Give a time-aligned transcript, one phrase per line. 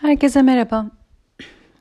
[0.00, 0.86] Herkese merhaba.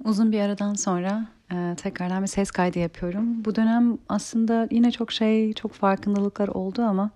[0.04, 3.46] Uzun bir aradan sonra e, tekrardan bir ses kaydı yapıyorum.
[3.46, 7.10] Bu dönem aslında yine çok şey, çok farkındalıklar oldu ama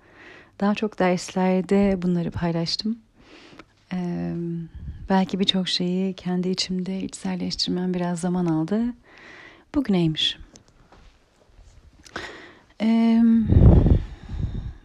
[0.60, 3.00] daha çok derslerde bunları paylaştım.
[3.94, 4.32] E,
[5.10, 8.82] belki birçok şeyi kendi içimde içselleştirmem biraz zaman aldı.
[9.76, 10.38] Bugüneymiş.
[12.82, 13.22] E,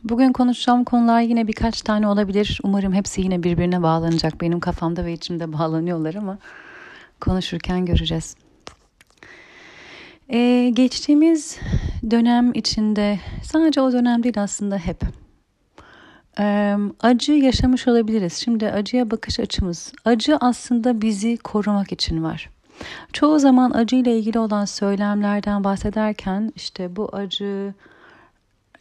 [0.08, 2.60] Bugün konuşacağım konular yine birkaç tane olabilir.
[2.62, 4.40] Umarım hepsi yine birbirine bağlanacak.
[4.40, 6.38] Benim kafamda ve içimde bağlanıyorlar ama
[7.20, 8.36] konuşurken göreceğiz.
[10.32, 11.58] Ee, geçtiğimiz
[12.10, 15.00] dönem içinde sadece o dönem değil aslında hep
[16.38, 18.32] ee, acı yaşamış olabiliriz.
[18.32, 19.92] Şimdi acıya bakış açımız.
[20.04, 22.50] Acı aslında bizi korumak için var.
[23.12, 27.74] Çoğu zaman acıyla ilgili olan söylemlerden bahsederken işte bu acı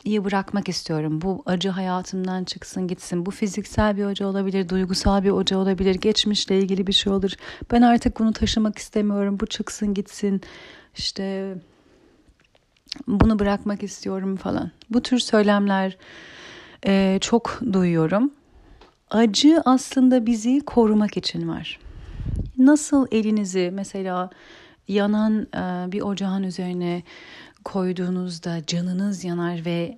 [0.05, 1.21] iyi bırakmak istiyorum.
[1.21, 3.25] Bu acı hayatımdan çıksın gitsin.
[3.25, 7.31] Bu fiziksel bir acı olabilir, duygusal bir acı olabilir, geçmişle ilgili bir şey olur.
[7.71, 9.37] Ben artık bunu taşımak istemiyorum.
[9.39, 10.41] Bu çıksın gitsin.
[10.97, 11.55] İşte
[13.07, 14.71] bunu bırakmak istiyorum falan.
[14.89, 15.97] Bu tür söylemler
[16.85, 18.31] e, çok duyuyorum.
[19.11, 21.79] Acı aslında bizi korumak için var.
[22.57, 24.29] Nasıl elinizi mesela
[24.87, 27.03] yanan e, bir ocağın üzerine
[27.65, 29.97] koyduğunuzda canınız yanar ve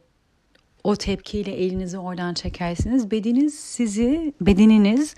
[0.83, 3.11] o tepkiyle elinizi oradan çekersiniz.
[3.11, 5.15] Bedeniz sizi, bedeniniz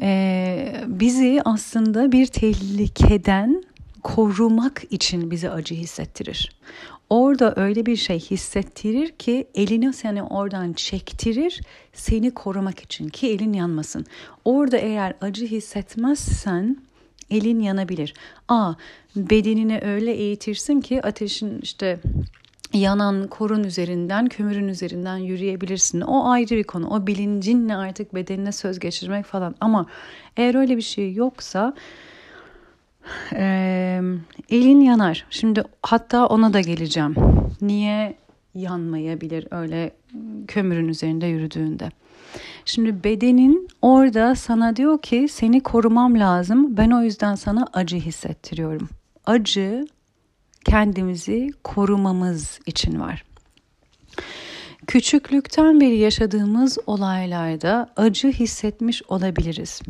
[0.00, 3.64] e, bizi aslında bir tehlikeden
[4.02, 6.52] korumak için bize acı hissettirir.
[7.10, 11.60] Orada öyle bir şey hissettirir ki elini seni oradan çektirir
[11.92, 14.06] seni korumak için ki elin yanmasın.
[14.44, 16.76] Orada eğer acı hissetmezsen
[17.30, 18.14] elin yanabilir.
[18.48, 18.74] A
[19.16, 22.00] bedenini öyle eğitirsin ki ateşin işte
[22.72, 26.00] yanan korun üzerinden, kömürün üzerinden yürüyebilirsin.
[26.00, 26.88] O ayrı bir konu.
[26.88, 29.54] O bilincinle artık bedenine söz geçirmek falan.
[29.60, 29.86] Ama
[30.36, 31.74] eğer öyle bir şey yoksa
[33.32, 34.00] e,
[34.50, 35.26] elin yanar.
[35.30, 37.14] Şimdi hatta ona da geleceğim.
[37.60, 38.16] Niye
[38.54, 39.90] yanmayabilir öyle
[40.48, 41.90] kömürün üzerinde yürüdüğünde?
[42.68, 46.76] Şimdi bedenin orada sana diyor ki seni korumam lazım.
[46.76, 48.88] Ben o yüzden sana acı hissettiriyorum.
[49.26, 49.86] Acı
[50.64, 53.24] kendimizi korumamız için var.
[54.86, 59.80] Küçüklükten beri yaşadığımız olaylarda acı hissetmiş olabiliriz.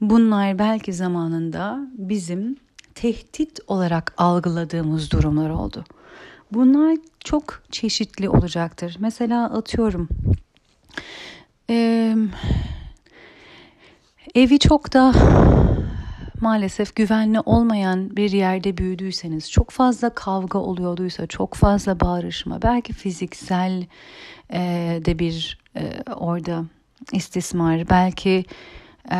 [0.00, 2.56] Bunlar belki zamanında bizim
[2.94, 5.84] tehdit olarak algıladığımız durumlar oldu.
[6.52, 8.96] Bunlar çok çeşitli olacaktır.
[8.98, 10.08] Mesela atıyorum
[14.34, 15.12] evi çok da
[16.40, 23.84] maalesef güvenli olmayan bir yerde büyüdüyseniz, çok fazla kavga oluyorduysa, çok fazla bağırışma, belki fiziksel
[24.52, 24.60] e,
[25.04, 26.64] de bir e, orada
[27.12, 28.44] istismar, belki
[29.12, 29.18] e,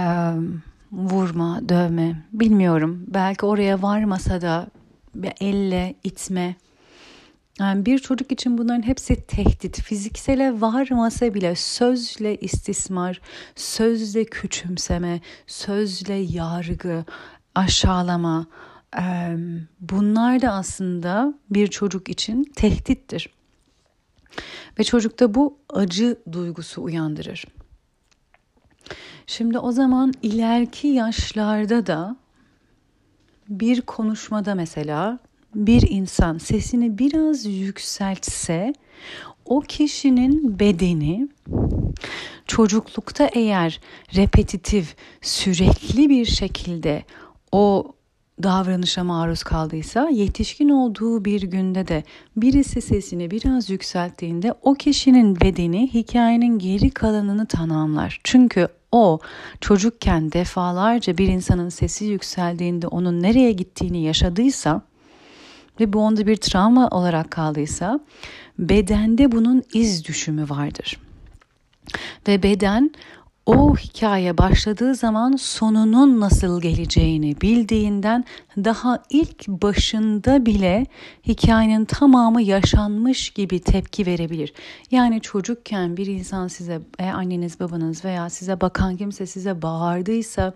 [0.93, 3.05] vurma, dövme, bilmiyorum.
[3.07, 4.67] Belki oraya varmasa da
[5.41, 6.55] elle itme,
[7.61, 9.81] yani bir çocuk için bunların hepsi tehdit.
[9.83, 13.21] Fiziksele varmasa bile sözle istismar,
[13.57, 17.05] sözle küçümseme, sözle yargı,
[17.55, 18.47] aşağılama
[19.81, 23.31] bunlar da aslında bir çocuk için tehdittir.
[24.79, 27.45] Ve çocukta bu acı duygusu uyandırır.
[29.27, 32.17] Şimdi o zaman ileriki yaşlarda da
[33.49, 35.19] bir konuşmada mesela
[35.55, 38.73] bir insan sesini biraz yükseltse
[39.45, 41.29] o kişinin bedeni
[42.47, 43.81] çocuklukta eğer
[44.17, 47.05] repetitif, sürekli bir şekilde
[47.53, 47.93] o
[48.43, 52.05] davranışa maruz kaldıysa yetişkin olduğu bir günde de
[52.37, 58.21] birisi sesini biraz yükselttiğinde o kişinin bedeni hikayenin geri kalanını tamamlar.
[58.25, 59.19] Çünkü o
[59.61, 64.83] çocukken defalarca bir insanın sesi yükseldiğinde onun nereye gittiğini yaşadıysa
[65.81, 68.01] ve bu onda bir travma olarak kaldıysa
[68.59, 70.99] bedende bunun iz düşümü vardır.
[72.29, 72.91] Ve beden
[73.47, 78.25] o hikaye başladığı zaman sonunun nasıl geleceğini bildiğinden
[78.57, 80.87] daha ilk başında bile
[81.27, 84.53] hikayenin tamamı yaşanmış gibi tepki verebilir.
[84.91, 90.53] Yani çocukken bir insan size e, anneniz babanız veya size bakan kimse size bağırdıysa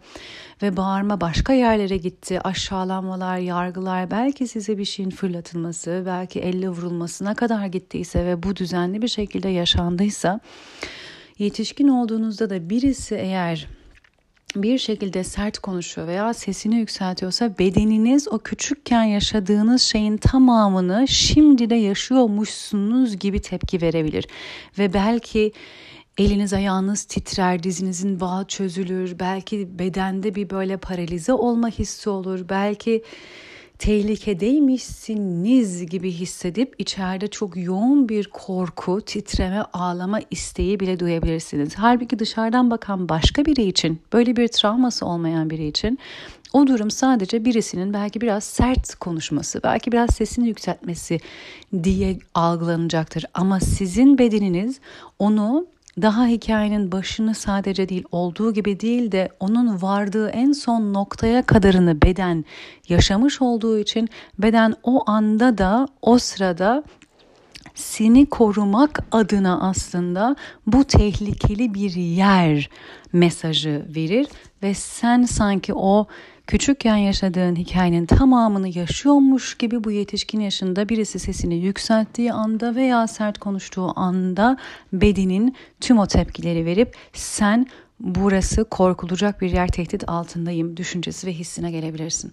[0.62, 7.34] ve bağırma başka yerlere gitti aşağılanmalar yargılar belki size bir şeyin fırlatılması belki elle vurulmasına
[7.34, 10.40] kadar gittiyse ve bu düzenli bir şekilde yaşandıysa
[11.38, 13.69] Yetişkin olduğunuzda da birisi eğer
[14.56, 21.75] bir şekilde sert konuşuyor veya sesini yükseltiyorsa bedeniniz o küçükken yaşadığınız şeyin tamamını şimdi de
[21.75, 24.26] yaşıyormuşsunuz gibi tepki verebilir.
[24.78, 25.52] Ve belki
[26.19, 33.02] eliniz ayağınız titrer, dizinizin bağı çözülür, belki bedende bir böyle paralize olma hissi olur, belki
[33.84, 41.75] tehlikedeymişsiniz gibi hissedip içeride çok yoğun bir korku, titreme, ağlama isteği bile duyabilirsiniz.
[41.76, 45.98] Halbuki dışarıdan bakan başka biri için, böyle bir travması olmayan biri için
[46.52, 51.20] o durum sadece birisinin belki biraz sert konuşması, belki biraz sesini yükseltmesi
[51.82, 53.25] diye algılanacaktır.
[53.34, 54.80] Ama sizin bedeniniz
[55.19, 55.66] onu
[56.02, 62.02] daha hikayenin başını sadece değil olduğu gibi değil de onun vardığı en son noktaya kadarını
[62.02, 62.44] beden
[62.88, 64.08] yaşamış olduğu için
[64.38, 66.85] beden o anda da o sırada
[67.75, 70.37] seni korumak adına aslında
[70.67, 72.70] bu tehlikeli bir yer
[73.12, 74.26] mesajı verir
[74.62, 76.06] ve sen sanki o
[76.46, 83.38] küçükken yaşadığın hikayenin tamamını yaşıyormuş gibi bu yetişkin yaşında birisi sesini yükselttiği anda veya sert
[83.38, 84.56] konuştuğu anda
[84.93, 87.67] bedenin tüm o tepkileri verip sen
[88.00, 92.32] burası korkulacak bir yer tehdit altındayım düşüncesi ve hissine gelebilirsin.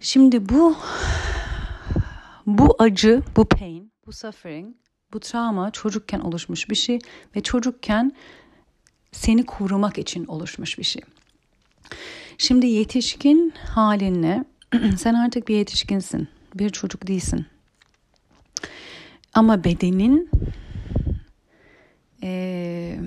[0.00, 0.76] Şimdi bu
[2.46, 4.76] bu acı, bu pain, bu suffering,
[5.12, 6.98] bu travma çocukken oluşmuş bir şey
[7.36, 8.12] ve çocukken
[9.12, 11.02] seni korumak için oluşmuş bir şey.
[12.38, 14.44] Şimdi yetişkin halinle
[14.98, 16.28] sen artık bir yetişkinsin.
[16.54, 17.46] Bir çocuk değilsin.
[19.34, 20.30] Ama bedenin
[22.22, 22.98] e,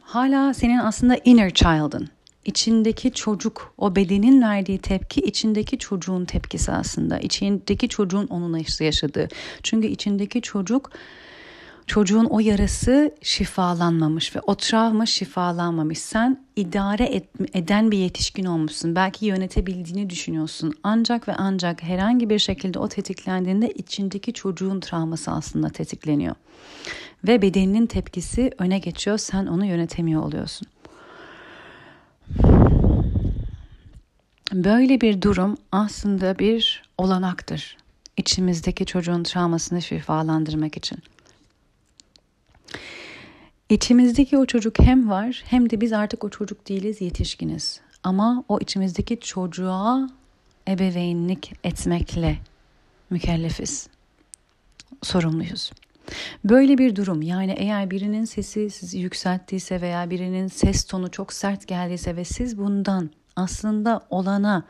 [0.00, 2.08] hala senin aslında inner child'ın.
[2.44, 7.18] İçindeki çocuk, o bedenin verdiği tepki içindeki çocuğun tepkisi aslında.
[7.18, 9.28] İçindeki çocuğun onunla yaşadığı.
[9.62, 10.90] Çünkü içindeki çocuk
[11.86, 15.98] çocuğun o yarası şifalanmamış ve o travma şifalanmamış.
[15.98, 18.94] Sen idare et, eden bir yetişkin olmuşsun.
[18.96, 20.72] Belki yönetebildiğini düşünüyorsun.
[20.82, 26.34] Ancak ve ancak herhangi bir şekilde o tetiklendiğinde içindeki çocuğun travması aslında tetikleniyor.
[27.28, 29.18] Ve bedeninin tepkisi öne geçiyor.
[29.18, 30.68] Sen onu yönetemiyor oluyorsun.
[34.52, 37.76] Böyle bir durum aslında bir olanaktır.
[38.16, 40.98] İçimizdeki çocuğun travmasını şifalandırmak için.
[43.68, 47.80] İçimizdeki o çocuk hem var hem de biz artık o çocuk değiliz yetişkiniz.
[48.02, 50.08] Ama o içimizdeki çocuğa
[50.68, 52.38] ebeveynlik etmekle
[53.10, 53.88] mükellefiz.
[55.02, 55.70] Sorumluyuz.
[56.44, 61.66] Böyle bir durum yani eğer birinin sesi sizi yükselttiyse veya birinin ses tonu çok sert
[61.66, 64.64] geldiyse ve siz bundan aslında olana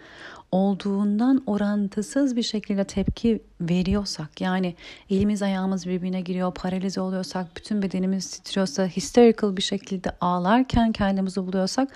[0.55, 4.75] olduğundan orantısız bir şekilde tepki veriyorsak yani
[5.11, 11.89] elimiz ayağımız birbirine giriyor, paralize oluyorsak, bütün bedenimiz titriyorsa, hysterical bir şekilde ağlarken kendimizi buluyorsak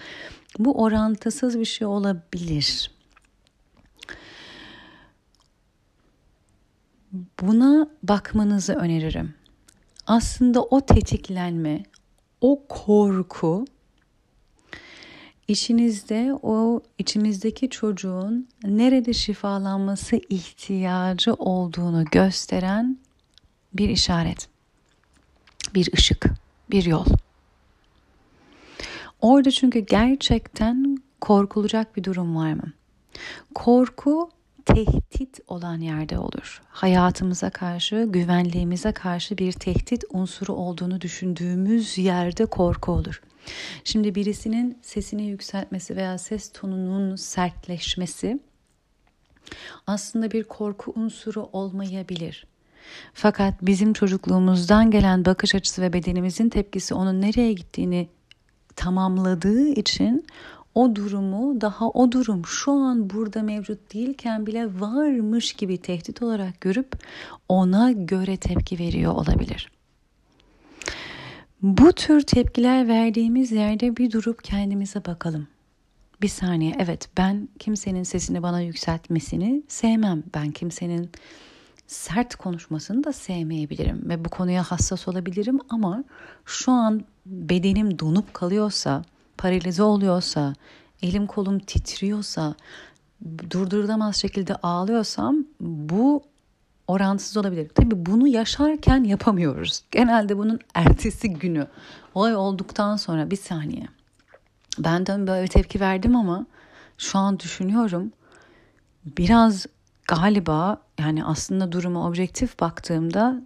[0.58, 2.90] bu orantısız bir şey olabilir.
[7.40, 9.34] Buna bakmanızı öneririm.
[10.06, 11.82] Aslında o tetiklenme,
[12.40, 13.64] o korku
[15.48, 22.98] İçinizde o içimizdeki çocuğun nerede şifalanması ihtiyacı olduğunu gösteren
[23.74, 24.48] bir işaret,
[25.74, 26.26] bir ışık,
[26.70, 27.06] bir yol.
[29.20, 32.72] Orada çünkü gerçekten korkulacak bir durum var mı?
[33.54, 34.30] Korku
[34.64, 36.62] tehdit olan yerde olur.
[36.68, 43.22] Hayatımıza karşı, güvenliğimize karşı bir tehdit unsuru olduğunu düşündüğümüz yerde korku olur.
[43.84, 48.40] Şimdi birisinin sesini yükseltmesi veya ses tonunun sertleşmesi
[49.86, 52.46] aslında bir korku unsuru olmayabilir.
[53.14, 58.08] Fakat bizim çocukluğumuzdan gelen bakış açısı ve bedenimizin tepkisi onun nereye gittiğini
[58.76, 60.26] tamamladığı için
[60.74, 66.60] o durumu daha o durum şu an burada mevcut değilken bile varmış gibi tehdit olarak
[66.60, 66.92] görüp
[67.48, 69.70] ona göre tepki veriyor olabilir.
[71.62, 75.48] Bu tür tepkiler verdiğimiz yerde bir durup kendimize bakalım.
[76.22, 80.22] Bir saniye evet ben kimsenin sesini bana yükseltmesini sevmem.
[80.34, 81.10] Ben kimsenin
[81.86, 86.04] sert konuşmasını da sevmeyebilirim ve bu konuya hassas olabilirim ama
[86.44, 89.02] şu an bedenim donup kalıyorsa,
[89.38, 90.54] paralize oluyorsa,
[91.02, 92.54] elim kolum titriyorsa,
[93.50, 96.22] durdurulamaz şekilde ağlıyorsam bu
[96.88, 97.68] orantısız olabilir.
[97.74, 99.82] Tabii bunu yaşarken yapamıyoruz.
[99.90, 101.66] Genelde bunun ertesi günü
[102.14, 103.88] olay olduktan sonra bir saniye.
[104.78, 106.46] Ben de böyle tepki verdim ama
[106.98, 108.12] şu an düşünüyorum
[109.18, 109.66] biraz
[110.08, 113.42] galiba yani aslında duruma objektif baktığımda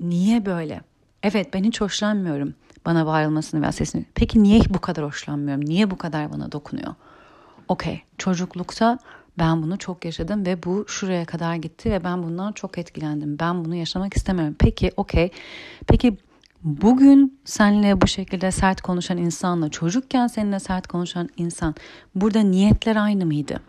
[0.00, 0.80] niye böyle?
[1.22, 2.54] Evet ben hiç hoşlanmıyorum
[2.86, 4.04] bana bağırılmasını veya sesini.
[4.14, 5.64] Peki niye bu kadar hoşlanmıyorum?
[5.64, 6.94] Niye bu kadar bana dokunuyor?
[7.68, 8.98] Okey çocuklukta
[9.38, 13.38] ben bunu çok yaşadım ve bu şuraya kadar gitti ve ben bundan çok etkilendim.
[13.38, 14.56] Ben bunu yaşamak istemiyorum.
[14.58, 15.30] Peki okey.
[15.86, 16.16] Peki
[16.62, 21.74] bugün seninle bu şekilde sert konuşan insanla çocukken seninle sert konuşan insan
[22.14, 23.60] burada niyetler aynı mıydı?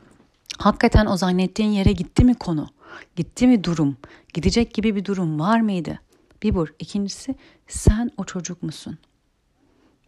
[0.57, 2.69] Hakikaten o zannettiğin yere gitti mi konu?
[3.15, 3.97] Gitti mi durum?
[4.33, 5.99] Gidecek gibi bir durum var mıydı?
[6.43, 6.67] Bir bu.
[6.79, 7.35] İkincisi
[7.67, 8.97] sen o çocuk musun?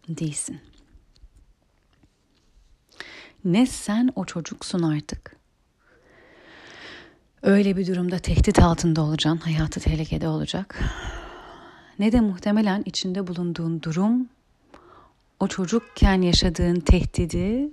[0.08, 0.60] Değilsin.
[3.44, 5.41] Ne sen o çocuksun artık.
[7.42, 10.78] Öyle bir durumda tehdit altında olacaksın, hayatı tehlikede olacak.
[11.98, 14.28] Ne de muhtemelen içinde bulunduğun durum
[15.40, 17.70] o çocukken yaşadığın tehdidi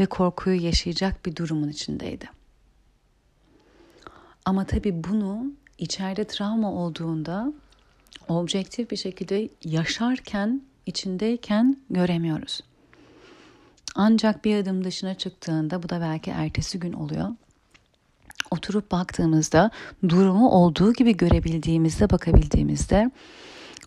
[0.00, 2.30] ve korkuyu yaşayacak bir durumun içindeydi.
[4.44, 7.52] Ama tabii bunu içeride travma olduğunda
[8.28, 12.60] objektif bir şekilde yaşarken, içindeyken göremiyoruz.
[13.94, 17.28] Ancak bir adım dışına çıktığında bu da belki ertesi gün oluyor.
[18.50, 19.70] Oturup baktığımızda
[20.08, 23.10] durumu olduğu gibi görebildiğimizde bakabildiğimizde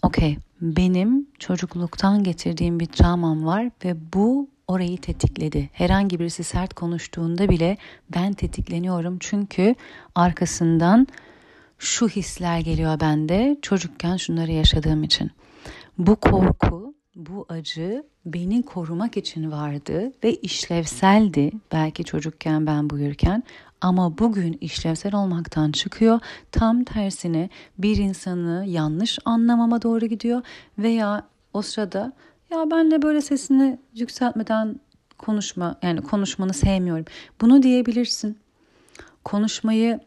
[0.03, 5.69] okey benim çocukluktan getirdiğim bir travmam var ve bu orayı tetikledi.
[5.73, 7.77] Herhangi birisi sert konuştuğunda bile
[8.15, 9.75] ben tetikleniyorum çünkü
[10.15, 11.07] arkasından
[11.79, 15.31] şu hisler geliyor bende çocukken şunları yaşadığım için.
[15.97, 23.43] Bu korku, bu acı beni korumak için vardı ve işlevseldi belki çocukken ben buyurken
[23.81, 26.19] ama bugün işlevsel olmaktan çıkıyor.
[26.51, 30.41] Tam tersine bir insanı yanlış anlamama doğru gidiyor
[30.77, 31.23] veya
[31.53, 32.13] o sırada
[32.51, 34.79] ya ben de böyle sesini yükseltmeden
[35.17, 37.05] konuşma yani konuşmanı sevmiyorum.
[37.41, 38.37] Bunu diyebilirsin.
[39.23, 39.99] Konuşmayı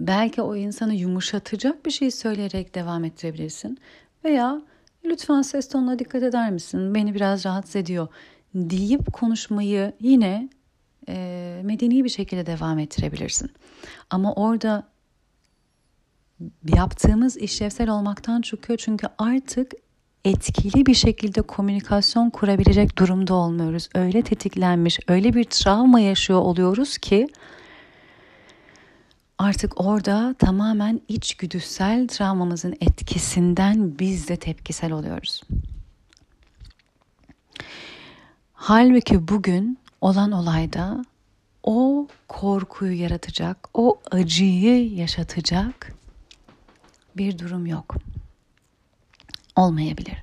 [0.00, 3.78] belki o insanı yumuşatacak bir şey söyleyerek devam ettirebilirsin.
[4.24, 4.62] Veya
[5.04, 6.94] lütfen ses tonuna dikkat eder misin?
[6.94, 8.08] Beni biraz rahatsız ediyor
[8.54, 10.48] deyip konuşmayı yine
[11.08, 13.50] e, medeni bir şekilde devam ettirebilirsin.
[14.10, 14.88] Ama orada
[16.74, 19.72] yaptığımız işlevsel olmaktan çıkıyor çünkü artık
[20.24, 23.88] etkili bir şekilde komünikasyon kurabilecek durumda olmuyoruz.
[23.94, 27.28] Öyle tetiklenmiş, öyle bir travma yaşıyor oluyoruz ki
[29.38, 35.42] artık orada tamamen içgüdüsel travmamızın etkisinden biz de tepkisel oluyoruz.
[38.52, 41.04] Halbuki bugün olan olayda
[41.62, 45.92] o korkuyu yaratacak, o acıyı yaşatacak
[47.16, 47.96] bir durum yok.
[49.56, 50.22] Olmayabilir.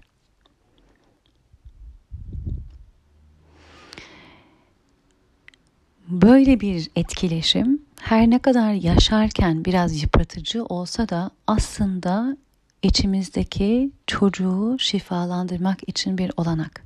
[6.08, 12.38] Böyle bir etkileşim her ne kadar yaşarken biraz yıpratıcı olsa da aslında
[12.84, 16.85] içimizdeki çocuğu şifalandırmak için bir olanak.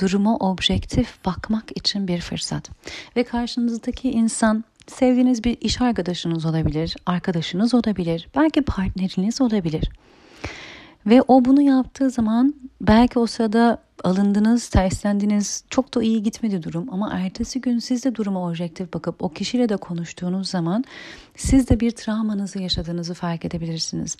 [0.00, 2.70] Durumu objektif bakmak için bir fırsat.
[3.16, 9.90] Ve karşınızdaki insan sevdiğiniz bir iş arkadaşınız olabilir, arkadaşınız olabilir, belki partneriniz olabilir.
[11.06, 16.86] Ve o bunu yaptığı zaman belki o sırada alındınız, terslendiniz, çok da iyi gitmedi durum
[16.92, 20.84] ama ertesi gün siz de duruma objektif bakıp o kişiyle de konuştuğunuz zaman
[21.36, 24.16] siz de bir travmanızı yaşadığınızı fark edebilirsiniz.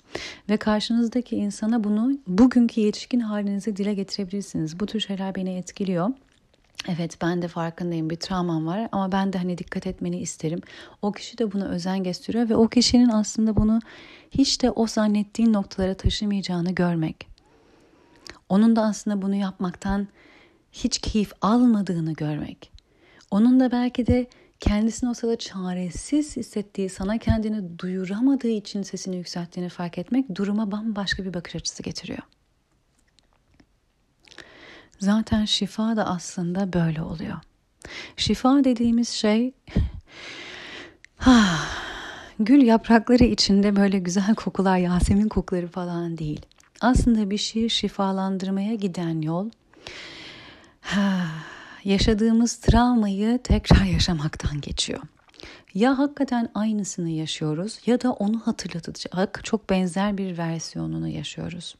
[0.49, 4.79] Ve karşınızdaki insana bunu bugünkü yetişkin halinizi dile getirebilirsiniz.
[4.79, 6.09] Bu tür şeyler beni etkiliyor.
[6.87, 10.61] Evet ben de farkındayım bir travmam var ama ben de hani dikkat etmeni isterim.
[11.01, 13.79] O kişi de buna özen gösteriyor ve o kişinin aslında bunu
[14.31, 17.27] hiç de o zannettiğin noktalara taşımayacağını görmek.
[18.49, 20.07] Onun da aslında bunu yapmaktan
[20.71, 22.71] hiç keyif almadığını görmek.
[23.31, 24.27] Onun da belki de
[24.59, 31.25] kendisini o sırada çaresiz hissettiği, sana kendini duyuramadığı için sesini yükselttiğini fark etmek duruma bambaşka
[31.25, 32.23] bir bakış açısı getiriyor.
[35.03, 37.37] Zaten şifa da aslında böyle oluyor.
[38.17, 39.53] Şifa dediğimiz şey
[42.39, 46.41] gül yaprakları içinde böyle güzel kokular, Yasemin kokuları falan değil.
[46.81, 49.49] Aslında bir şeyi şifalandırmaya giden yol
[51.83, 55.01] yaşadığımız travmayı tekrar yaşamaktan geçiyor.
[55.73, 61.75] Ya hakikaten aynısını yaşıyoruz ya da onu hatırlatacak çok benzer bir versiyonunu yaşıyoruz.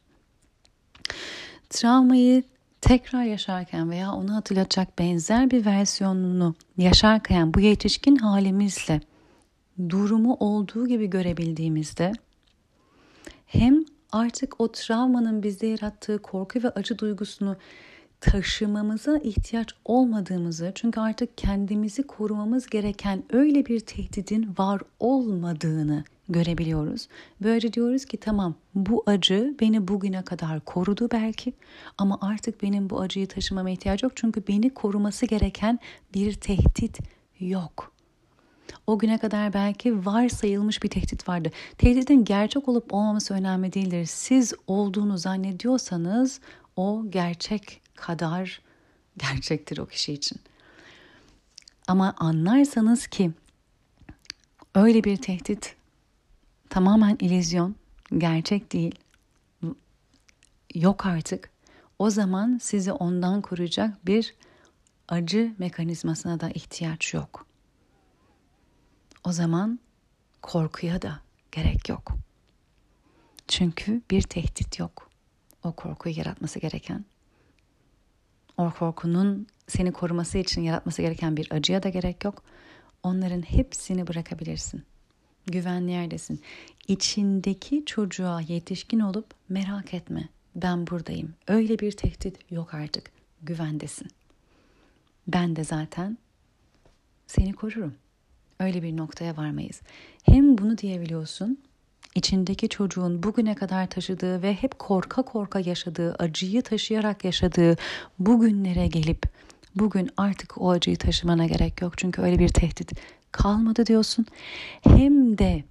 [1.70, 2.42] Travmayı
[2.84, 9.00] tekrar yaşarken veya onu hatırlatacak benzer bir versiyonunu yaşarken bu yetişkin halimizle
[9.88, 12.12] durumu olduğu gibi görebildiğimizde
[13.46, 17.56] hem artık o travmanın bizde yarattığı korku ve acı duygusunu
[18.20, 27.08] taşımamıza ihtiyaç olmadığımızı çünkü artık kendimizi korumamız gereken öyle bir tehdidin var olmadığını görebiliyoruz.
[27.42, 31.52] Böyle diyoruz ki tamam bu acı beni bugüne kadar korudu belki
[31.98, 35.78] ama artık benim bu acıyı taşımama ihtiyaç yok çünkü beni koruması gereken
[36.14, 36.98] bir tehdit
[37.40, 37.94] yok.
[38.86, 41.50] O güne kadar belki varsayılmış bir tehdit vardı.
[41.78, 44.04] Tehditin gerçek olup olmaması önemli değildir.
[44.04, 46.40] Siz olduğunu zannediyorsanız
[46.76, 48.60] o gerçek kadar
[49.16, 50.38] gerçektir o kişi için.
[51.88, 53.30] Ama anlarsanız ki
[54.74, 55.76] öyle bir tehdit
[56.74, 57.76] tamamen ilizyon,
[58.18, 58.94] gerçek değil,
[60.74, 61.50] yok artık.
[61.98, 64.34] O zaman sizi ondan koruyacak bir
[65.08, 67.46] acı mekanizmasına da ihtiyaç yok.
[69.24, 69.78] O zaman
[70.42, 71.20] korkuya da
[71.52, 72.12] gerek yok.
[73.48, 75.10] Çünkü bir tehdit yok.
[75.64, 77.04] O korkuyu yaratması gereken.
[78.56, 82.42] O korkunun seni koruması için yaratması gereken bir acıya da gerek yok.
[83.02, 84.84] Onların hepsini bırakabilirsin.
[85.46, 86.40] Güvenli yerdesin.
[86.88, 90.28] İçindeki çocuğa yetişkin olup merak etme.
[90.54, 91.34] Ben buradayım.
[91.48, 93.10] Öyle bir tehdit yok artık.
[93.42, 94.08] Güvendesin.
[95.28, 96.18] Ben de zaten
[97.26, 97.94] seni korurum.
[98.60, 99.80] Öyle bir noktaya varmayız.
[100.22, 101.58] Hem bunu diyebiliyorsun.
[102.14, 107.76] İçindeki çocuğun bugüne kadar taşıdığı ve hep korka korka yaşadığı, acıyı taşıyarak yaşadığı
[108.18, 109.26] bugünlere gelip
[109.74, 111.98] bugün artık o acıyı taşımana gerek yok.
[111.98, 112.92] Çünkü öyle bir tehdit
[113.34, 114.26] kalmadı diyorsun.
[114.80, 115.64] Hem de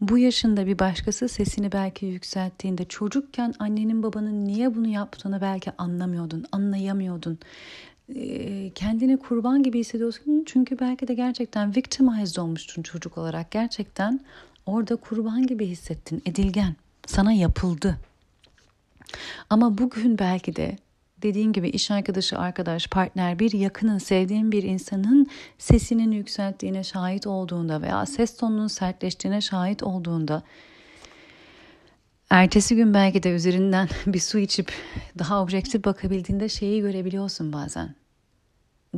[0.00, 6.44] bu yaşında bir başkası sesini belki yükselttiğinde çocukken annenin babanın niye bunu yaptığını belki anlamıyordun,
[6.52, 7.38] anlayamıyordun.
[8.74, 13.50] kendini kurban gibi hissediyorsun çünkü belki de gerçekten victimized olmuştun çocuk olarak.
[13.50, 14.20] Gerçekten
[14.66, 16.76] orada kurban gibi hissettin, edilgen.
[17.06, 17.96] Sana yapıldı.
[19.50, 20.76] Ama bugün belki de
[21.22, 25.26] dediğin gibi iş arkadaşı, arkadaş, partner, bir yakının, sevdiğin bir insanın
[25.58, 30.42] sesinin yükselttiğine şahit olduğunda veya ses tonunun sertleştiğine şahit olduğunda
[32.30, 34.72] ertesi gün belki de üzerinden bir su içip
[35.18, 37.94] daha objektif bakabildiğinde şeyi görebiliyorsun bazen.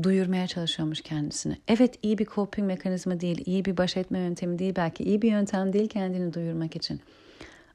[0.02, 1.56] Duyurmaya çalışıyormuş kendisini.
[1.68, 5.30] Evet iyi bir coping mekanizma değil, iyi bir baş etme yöntemi değil belki iyi bir
[5.30, 7.00] yöntem değil kendini duyurmak için.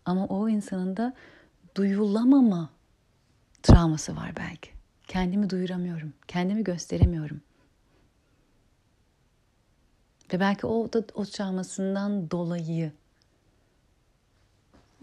[0.05, 1.13] Ama o insanın da
[1.75, 2.69] duyulamama
[3.63, 4.71] travması var belki.
[5.07, 6.13] Kendimi duyuramıyorum.
[6.27, 7.41] Kendimi gösteremiyorum.
[10.33, 12.91] Ve belki o da o travmasından dolayı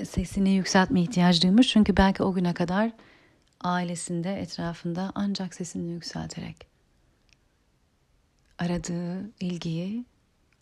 [0.04, 1.68] sesini yükseltme ihtiyacı duymuş.
[1.68, 2.92] Çünkü belki o güne kadar
[3.60, 6.66] ailesinde, etrafında ancak sesini yükselterek
[8.58, 10.04] aradığı ilgiyi,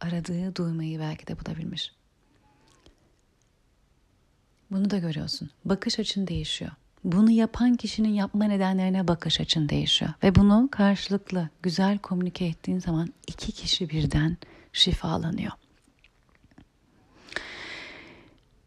[0.01, 1.93] aradığı duymayı belki de bulabilmiş.
[4.71, 5.51] Bunu da görüyorsun.
[5.65, 6.73] Bakış açın değişiyor
[7.07, 10.13] bunu yapan kişinin yapma nedenlerine bakış açın değişiyor.
[10.23, 14.37] Ve bunu karşılıklı güzel komünike ettiğin zaman iki kişi birden
[14.73, 15.53] şifalanıyor.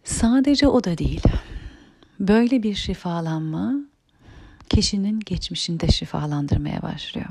[0.03, 1.23] Sadece o da değil.
[2.19, 3.73] Böyle bir şifalanma
[4.69, 7.29] kişinin geçmişinde şifalandırmaya başlıyor.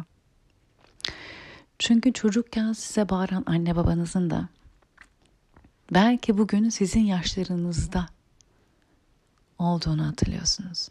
[1.78, 4.48] Çünkü çocukken size bağıran anne babanızın da
[5.94, 8.06] belki bugün sizin yaşlarınızda
[9.58, 10.88] olduğunu hatırlıyorsunuz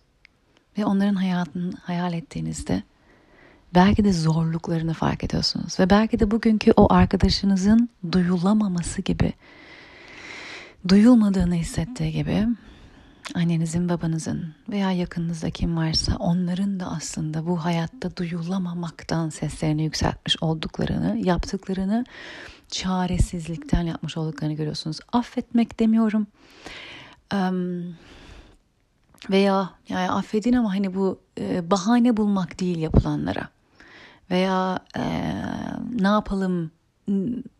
[0.78, 2.84] ve onların hayatını hayal ettiğinizde
[3.76, 9.34] belki de zorluklarını fark ediyorsunuz ve belki de bugünkü o arkadaşınızın duyulamaması gibi
[10.90, 12.48] duyulmadığını hissettiği gibi
[13.36, 21.18] annenizin babanızın veya yakınınızda kim varsa onların da aslında bu hayatta duyulamamaktan seslerini yükseltmiş olduklarını,
[21.18, 22.06] yaptıklarını
[22.70, 25.00] çaresizlikten yapmış olduklarını görüyorsunuz.
[25.14, 26.28] Affetmek demiyorum.
[27.34, 27.96] Um,
[29.30, 33.50] veya yani affedin ama hani bu e, bahane bulmak değil yapılanlara
[34.32, 35.04] veya e,
[36.00, 36.72] ne yapalım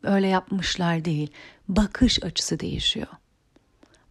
[0.04, 1.32] öyle yapmışlar değil
[1.70, 3.08] bakış açısı değişiyor.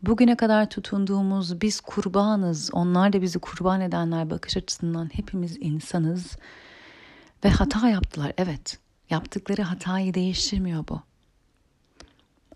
[0.03, 6.37] Bugüne kadar tutunduğumuz biz kurbanız, onlar da bizi kurban edenler bakış açısından hepimiz insanız
[7.45, 8.33] ve hata yaptılar.
[8.39, 8.79] Evet,
[9.11, 11.01] yaptıkları hatayı değiştirmiyor bu.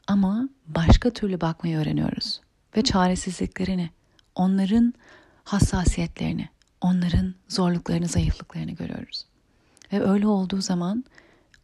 [0.06, 2.40] Ama başka türlü bakmayı öğreniyoruz
[2.76, 3.90] ve çaresizliklerini
[4.34, 4.94] onların
[5.44, 6.48] hassasiyetlerini,
[6.80, 9.24] onların zorluklarını, zayıflıklarını görüyoruz.
[9.92, 11.04] Ve öyle olduğu zaman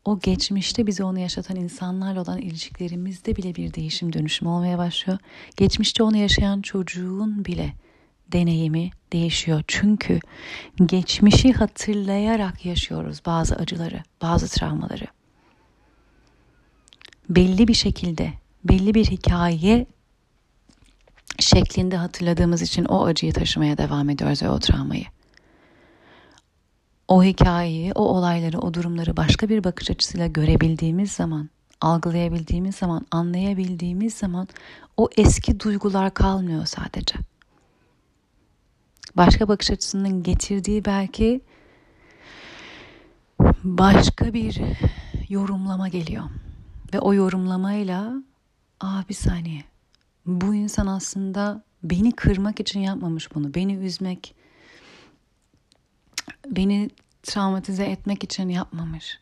[0.05, 5.19] o geçmişte bize onu yaşatan insanlarla olan ilişkilerimizde bile bir değişim dönüşüm olmaya başlıyor.
[5.57, 7.73] Geçmişte onu yaşayan çocuğun bile
[8.33, 9.63] deneyimi değişiyor.
[9.67, 10.21] Çünkü
[10.87, 15.07] geçmişi hatırlayarak yaşıyoruz bazı acıları, bazı travmaları.
[17.29, 18.33] Belli bir şekilde,
[18.65, 19.87] belli bir hikaye
[21.39, 25.05] şeklinde hatırladığımız için o acıyı taşımaya devam ediyoruz ve o travmayı.
[27.09, 34.15] O hikayeyi, o olayları, o durumları başka bir bakış açısıyla görebildiğimiz zaman, algılayabildiğimiz zaman, anlayabildiğimiz
[34.15, 34.49] zaman
[34.97, 37.15] o eski duygular kalmıyor sadece.
[39.17, 41.41] Başka bakış açısının getirdiği belki
[43.65, 44.61] başka bir
[45.29, 46.25] yorumlama geliyor.
[46.95, 48.13] Ve o yorumlamayla
[48.81, 49.76] aa bir saniye
[50.27, 53.55] bu insan aslında beni kırmak için yapmamış bunu.
[53.55, 54.35] Beni üzmek,
[56.47, 56.91] beni
[57.23, 59.19] travmatize etmek için yapmamış.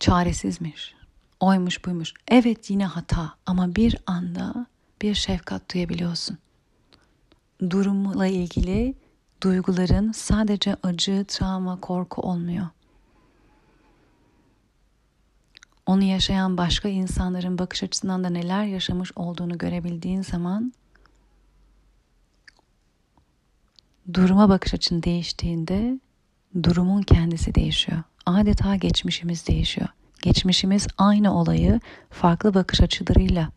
[0.00, 0.94] Çaresizmiş.
[1.40, 2.14] Oymuş buymuş.
[2.28, 4.66] Evet yine hata ama bir anda
[5.02, 6.38] bir şefkat duyabiliyorsun.
[7.70, 8.94] Durumla ilgili
[9.42, 12.66] duyguların sadece acı, travma, korku olmuyor.
[15.86, 20.72] Onu yaşayan başka insanların bakış açısından da neler yaşamış olduğunu görebildiğin zaman
[24.14, 26.00] duruma bakış açın değiştiğinde
[26.62, 28.02] durumun kendisi değişiyor.
[28.26, 29.88] Adeta geçmişimiz değişiyor.
[30.22, 33.48] Geçmişimiz aynı olayı farklı bakış açılarıyla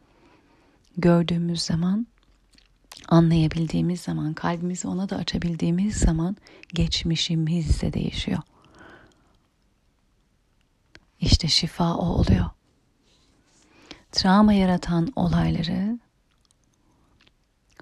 [0.97, 2.07] gördüğümüz zaman,
[3.07, 6.37] anlayabildiğimiz zaman, kalbimizi ona da açabildiğimiz zaman
[6.73, 8.39] geçmişimiz de değişiyor.
[11.25, 12.45] İşte şifa o oluyor.
[14.11, 15.99] Travma yaratan olayları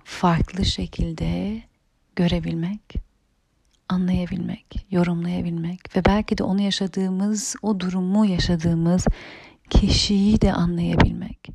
[0.03, 1.61] farklı şekilde
[2.15, 2.95] görebilmek,
[3.89, 9.05] anlayabilmek, yorumlayabilmek ve belki de onu yaşadığımız, o durumu yaşadığımız
[9.69, 11.49] kişiyi de anlayabilmek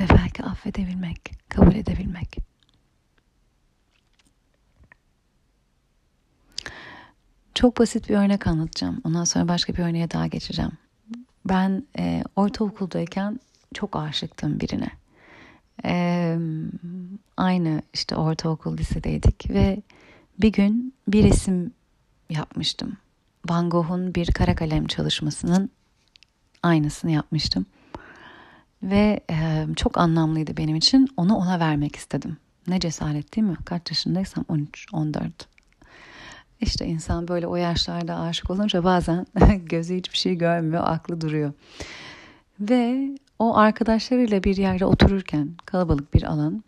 [0.00, 2.51] ve belki affedebilmek, kabul edebilmek.
[7.54, 9.00] Çok basit bir örnek anlatacağım.
[9.04, 10.72] Ondan sonra başka bir örneğe daha geçeceğim.
[11.44, 13.40] Ben e, ortaokuldayken
[13.74, 14.90] çok aşıktım birine.
[15.84, 16.36] E,
[17.36, 19.82] aynı işte ortaokul lisedeydik ve
[20.38, 21.72] bir gün bir resim
[22.30, 22.96] yapmıştım.
[23.48, 25.70] Van Gogh'un bir kara kalem çalışmasının
[26.62, 27.66] aynısını yapmıştım.
[28.82, 31.08] Ve e, çok anlamlıydı benim için.
[31.16, 32.36] Onu ona vermek istedim.
[32.66, 33.56] Ne cesaret değil mi?
[33.64, 35.51] Kaç yaşındaysam 13, 14.
[36.62, 39.26] İşte insan böyle o yaşlarda aşık olunca bazen
[39.64, 41.52] gözü hiçbir şey görmüyor, aklı duruyor.
[42.60, 46.64] Ve o arkadaşlarıyla bir yerde otururken kalabalık bir alan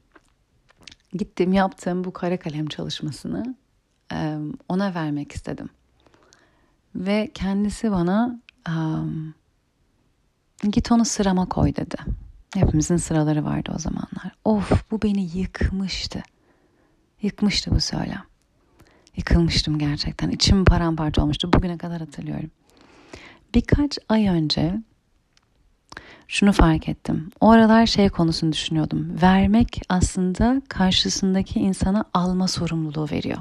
[1.13, 3.55] gittim yaptığım bu kara kalem çalışmasını
[4.69, 5.69] ona vermek istedim.
[6.95, 8.41] Ve kendisi bana
[10.71, 11.97] git onu sırama koy dedi.
[12.55, 14.33] Hepimizin sıraları vardı o zamanlar.
[14.45, 16.23] Of bu beni yıkmıştı.
[17.23, 18.25] Yıkmıştı bu söylem.
[19.17, 20.31] Yıkılmıştım gerçekten.
[20.31, 21.53] İçim paramparça olmuştu.
[21.53, 22.51] Bugüne kadar hatırlıyorum.
[23.55, 24.81] Birkaç ay önce
[26.29, 27.31] şunu fark ettim.
[27.41, 29.17] O aralar şey konusunu düşünüyordum.
[29.23, 33.39] Vermek aslında karşısındaki insana alma sorumluluğu veriyor.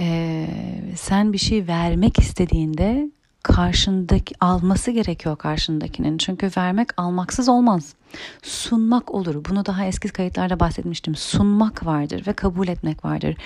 [0.00, 0.48] Ee,
[0.96, 3.10] sen bir şey vermek istediğinde
[3.48, 6.18] karşındaki alması gerekiyor karşındakinin.
[6.18, 7.94] Çünkü vermek almaksız olmaz.
[8.42, 9.44] Sunmak olur.
[9.48, 11.14] Bunu daha eski kayıtlarda bahsetmiştim.
[11.14, 13.36] Sunmak vardır ve kabul etmek vardır.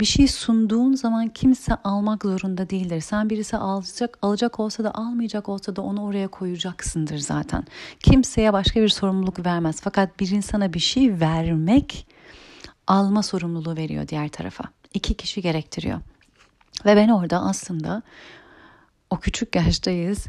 [0.00, 3.00] Bir şey sunduğun zaman kimse almak zorunda değildir.
[3.00, 7.64] Sen birisi alacak, alacak olsa da almayacak olsa da onu oraya koyacaksındır zaten.
[8.00, 9.80] Kimseye başka bir sorumluluk vermez.
[9.82, 12.06] Fakat bir insana bir şey vermek
[12.86, 14.64] alma sorumluluğu veriyor diğer tarafa.
[14.94, 16.00] İki kişi gerektiriyor.
[16.84, 18.02] Ve ben orada aslında
[19.10, 20.26] o küçük yaştayız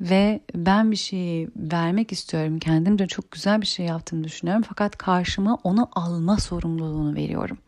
[0.00, 2.58] ve ben bir şey vermek istiyorum.
[2.58, 4.64] Kendim de çok güzel bir şey yaptığımı düşünüyorum.
[4.68, 7.58] Fakat karşıma onu alma sorumluluğunu veriyorum.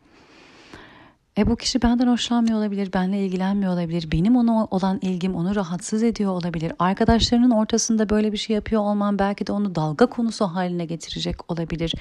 [1.37, 6.03] E bu kişi benden hoşlanmıyor olabilir, benimle ilgilenmiyor olabilir, benim ona olan ilgim onu rahatsız
[6.03, 6.73] ediyor olabilir.
[6.79, 11.93] Arkadaşlarının ortasında böyle bir şey yapıyor olman belki de onu dalga konusu haline getirecek olabilir.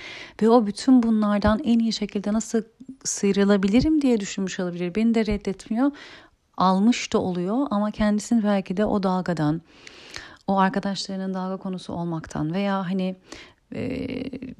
[0.42, 2.62] Ve o bütün bunlardan en iyi şekilde nasıl
[3.04, 4.94] sıyrılabilirim diye düşünmüş olabilir.
[4.94, 5.90] Beni de reddetmiyor
[6.56, 9.62] almış da oluyor ama kendisini belki de o dalgadan,
[10.46, 13.16] o arkadaşlarının dalga konusu olmaktan veya hani
[13.74, 14.08] e,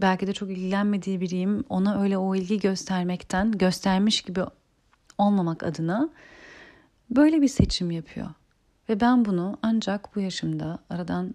[0.01, 4.41] belki de çok ilgilenmediği biriyim ona öyle o ilgi göstermekten göstermiş gibi
[5.19, 6.09] olmamak adına
[7.11, 8.29] böyle bir seçim yapıyor.
[8.89, 11.35] Ve ben bunu ancak bu yaşımda aradan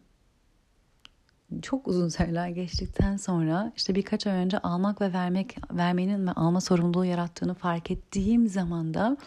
[1.62, 6.62] çok uzun seneler geçtikten sonra işte birkaç ay önce almak ve vermek vermenin ve alma
[6.62, 9.18] sorumluluğu yarattığını fark ettiğim zaman da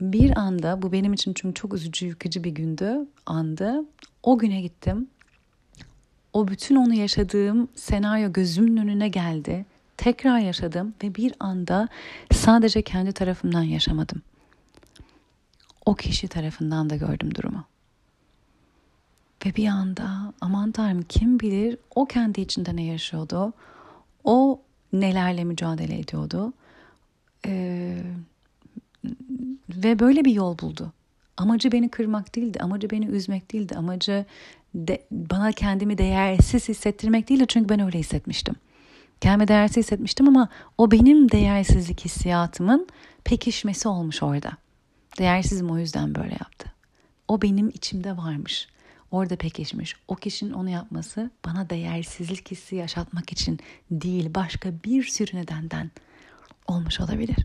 [0.00, 3.84] bir anda bu benim için çünkü çok üzücü yıkıcı bir gündü andı.
[4.22, 5.08] O güne gittim.
[6.32, 9.66] O bütün onu yaşadığım senaryo gözümün önüne geldi.
[9.96, 11.88] Tekrar yaşadım ve bir anda
[12.32, 14.22] sadece kendi tarafımdan yaşamadım.
[15.86, 17.64] O kişi tarafından da gördüm durumu.
[19.46, 23.52] Ve bir anda aman tanrım kim bilir o kendi içinde ne yaşıyordu.
[24.24, 26.52] O nelerle mücadele ediyordu.
[27.46, 28.02] Ee,
[29.68, 30.92] ve böyle bir yol buldu.
[31.36, 34.24] Amacı beni kırmak değildi, amacı beni üzmek değildi, amacı
[34.74, 38.54] de, bana kendimi değersiz hissettirmek değildi çünkü ben öyle hissetmiştim.
[39.20, 42.88] Kendimi değersiz hissetmiştim ama o benim değersizlik hissiyatımın
[43.24, 44.52] pekişmesi olmuş orada.
[45.18, 46.72] Değersizim o yüzden böyle yaptı.
[47.28, 48.68] O benim içimde varmış.
[49.10, 49.96] orada pekişmiş.
[50.08, 55.90] O kişinin onu yapması bana değersizlik hissi yaşatmak için değil başka bir sürü nedenden
[56.66, 57.36] olmuş olabilir.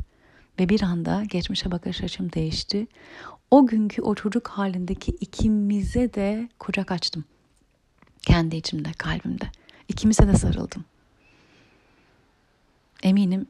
[0.60, 2.88] Ve bir anda geçmişe bakış açım değişti.
[3.52, 7.26] O günkü o çocuk halindeki ikimize de kucak açtım.
[8.22, 9.46] Kendi içimde, kalbimde.
[9.88, 10.86] İkimize de sarıldım.
[13.04, 13.48] Eminim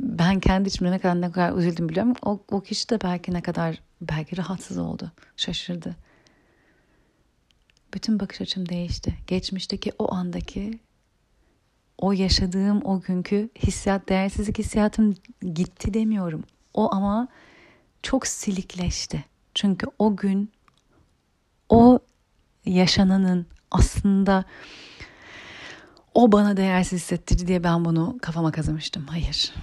[0.00, 2.14] ben kendi içimde ne kadar ne kadar üzüldüm biliyorum.
[2.22, 5.96] O, o kişi de belki ne kadar belki rahatsız oldu, şaşırdı.
[7.94, 9.14] Bütün bakış açım değişti.
[9.26, 10.78] Geçmişteki o andaki
[11.98, 15.14] o yaşadığım o günkü hissiyat, değersizlik hissiyatım
[15.54, 16.44] gitti demiyorum.
[16.74, 17.28] O ama
[18.02, 19.24] çok silikleşti.
[19.54, 20.52] Çünkü o gün
[21.68, 21.98] o
[22.66, 24.44] yaşananın aslında
[26.14, 29.06] o bana değersiz hissettirdi diye ben bunu kafama kazımıştım.
[29.06, 29.54] Hayır.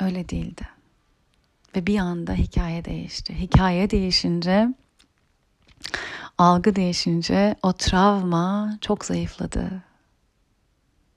[0.00, 0.68] Öyle değildi.
[1.76, 3.38] Ve bir anda hikaye değişti.
[3.38, 4.68] Hikaye değişince,
[6.38, 9.85] algı değişince o travma çok zayıfladı.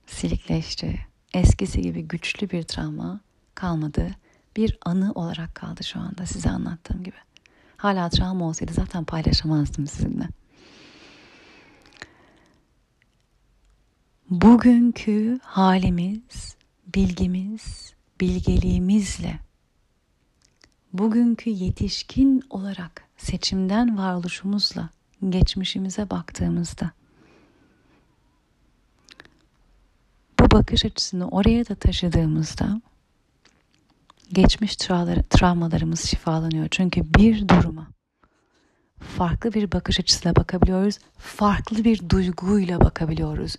[0.10, 1.00] Silikleşti.
[1.34, 3.20] Eskisi gibi güçlü bir travma
[3.56, 4.12] kalmadı.
[4.58, 7.16] Bir anı olarak kaldı şu anda size anlattığım gibi.
[7.78, 10.28] Hala travma olsaydı zaten paylaşamazdım sizinle.
[14.30, 16.56] Bugünkü halimiz,
[16.96, 19.40] bilgimiz, bilgeliğimizle
[20.94, 24.90] bugünkü yetişkin olarak seçimden varoluşumuzla
[25.30, 26.92] geçmişimize baktığımızda
[30.52, 32.82] bakış açısını oraya da taşıdığımızda
[34.34, 34.76] geçmiş
[35.30, 36.68] travmalarımız şifalanıyor.
[36.72, 37.88] Çünkü bir duruma
[39.18, 40.98] farklı bir bakış açısıyla bakabiliyoruz.
[41.18, 43.56] Farklı bir duyguyla bakabiliyoruz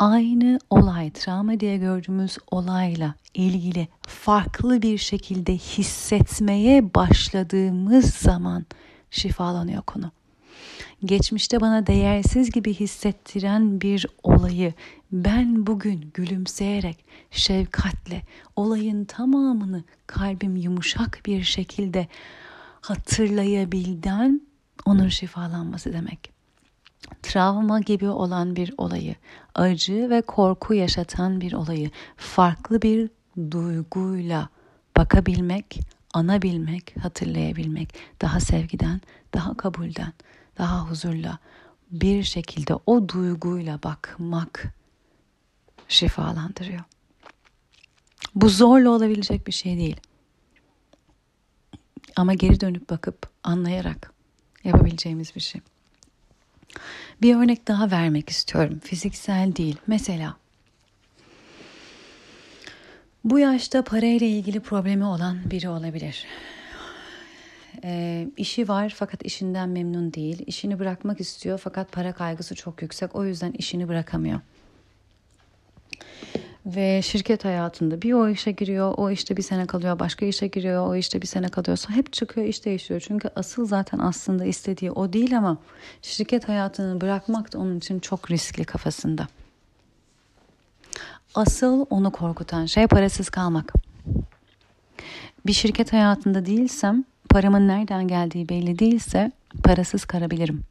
[0.00, 8.66] aynı olay, travma diye gördüğümüz olayla ilgili farklı bir şekilde hissetmeye başladığımız zaman
[9.10, 10.10] şifalanıyor konu.
[11.04, 14.72] Geçmişte bana değersiz gibi hissettiren bir olayı
[15.12, 18.22] ben bugün gülümseyerek, şefkatle
[18.56, 22.08] olayın tamamını kalbim yumuşak bir şekilde
[22.80, 24.40] hatırlayabilden
[24.86, 26.32] onun şifalanması demek.
[27.22, 29.14] Travma gibi olan bir olayı,
[29.54, 33.10] acı ve korku yaşatan bir olayı farklı bir
[33.50, 34.48] duyguyla
[34.96, 35.80] bakabilmek,
[36.14, 39.00] anabilmek, hatırlayabilmek, daha sevgiden,
[39.34, 40.12] daha kabulden,
[40.60, 41.38] daha huzurla
[41.90, 44.74] bir şekilde o duyguyla bakmak
[45.88, 46.80] şifalandırıyor.
[48.34, 50.00] Bu zorla olabilecek bir şey değil.
[52.16, 54.12] Ama geri dönüp bakıp anlayarak
[54.64, 55.60] yapabileceğimiz bir şey.
[57.22, 58.78] Bir örnek daha vermek istiyorum.
[58.84, 59.76] Fiziksel değil.
[59.86, 60.36] Mesela
[63.24, 66.26] bu yaşta parayla ilgili problemi olan biri olabilir.
[67.84, 70.42] E, işi var fakat işinden memnun değil.
[70.46, 73.16] İşini bırakmak istiyor fakat para kaygısı çok yüksek.
[73.16, 74.40] O yüzden işini bırakamıyor
[76.66, 80.86] ve şirket hayatında bir o işe giriyor, o işte bir sene kalıyor, başka işe giriyor,
[80.86, 83.00] o işte bir sene kalıyorsa hep çıkıyor, iş değişiyor.
[83.00, 85.58] Çünkü asıl zaten aslında istediği o değil ama
[86.02, 89.28] şirket hayatını bırakmak da onun için çok riskli kafasında.
[91.34, 93.72] Asıl onu korkutan şey parasız kalmak.
[95.46, 99.32] Bir şirket hayatında değilsem, paramın nereden geldiği belli değilse
[99.64, 100.64] parasız kalabilirim.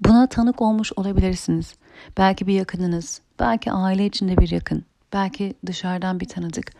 [0.00, 1.74] Buna tanık olmuş olabilirsiniz.
[2.18, 6.72] Belki bir yakınınız, belki aile içinde bir yakın, belki dışarıdan bir tanıdık.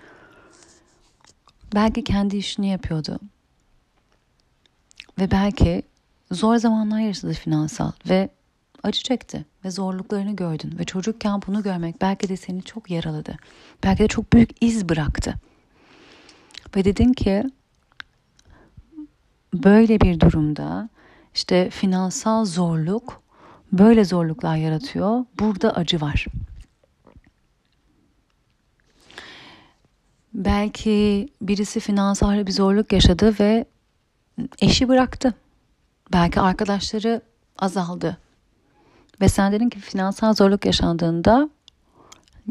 [1.74, 3.18] Belki kendi işini yapıyordu.
[5.18, 5.82] Ve belki
[6.32, 8.28] zor zamanlar yaşadı finansal ve
[8.82, 13.36] acı çekti ve zorluklarını gördün ve çocukken bunu görmek belki de seni çok yaraladı.
[13.84, 15.34] Belki de çok büyük iz bıraktı.
[16.76, 17.44] Ve dedin ki
[19.54, 20.88] böyle bir durumda
[21.34, 23.22] işte finansal zorluk
[23.72, 25.24] böyle zorluklar yaratıyor.
[25.38, 26.26] Burada acı var.
[30.34, 33.64] Belki birisi finansal bir zorluk yaşadı ve
[34.60, 35.34] eşi bıraktı.
[36.12, 37.22] Belki arkadaşları
[37.58, 38.18] azaldı.
[39.20, 41.50] Ve sen dedin ki finansal zorluk yaşandığında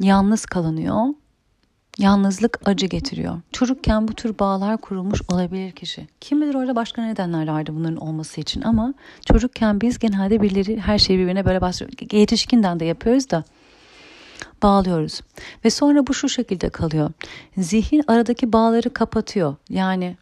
[0.01, 1.05] yalnız kalınıyor
[1.97, 3.41] Yalnızlık acı getiriyor.
[3.51, 6.07] Çocukken bu tür bağlar kurulmuş olabilir kişi.
[6.21, 8.93] Kim bilir orada başka nedenler vardı bunların olması için ama
[9.25, 12.11] çocukken biz genelde birileri her şeyi birbirine böyle bastırıyor.
[12.11, 13.43] Yetişkinden de yapıyoruz da
[14.63, 15.21] bağlıyoruz.
[15.65, 17.11] Ve sonra bu şu şekilde kalıyor.
[17.57, 19.55] Zihin aradaki bağları kapatıyor.
[19.69, 20.17] Yani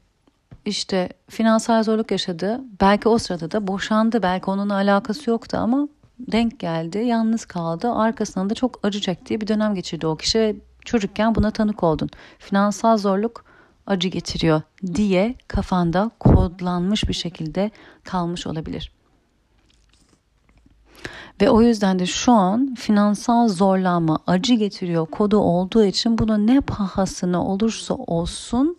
[0.66, 2.62] işte finansal zorluk yaşadı.
[2.82, 4.24] Belki o sırada da boşandı.
[4.24, 5.88] Belki onunla alakası yoktu ama
[6.20, 6.98] denk geldi.
[6.98, 7.92] Yalnız kaldı.
[7.92, 12.10] Arkasında da çok acı çektiği bir dönem geçirdi o kişi çocukken buna tanık oldun.
[12.40, 13.46] Finansal zorluk
[13.88, 14.62] acı getiriyor
[14.94, 17.72] diye kafanda kodlanmış bir şekilde
[18.04, 18.92] kalmış olabilir.
[21.42, 26.62] Ve o yüzden de şu an finansal zorlanma acı getiriyor kodu olduğu için bunu ne
[26.62, 28.78] pahasına olursa olsun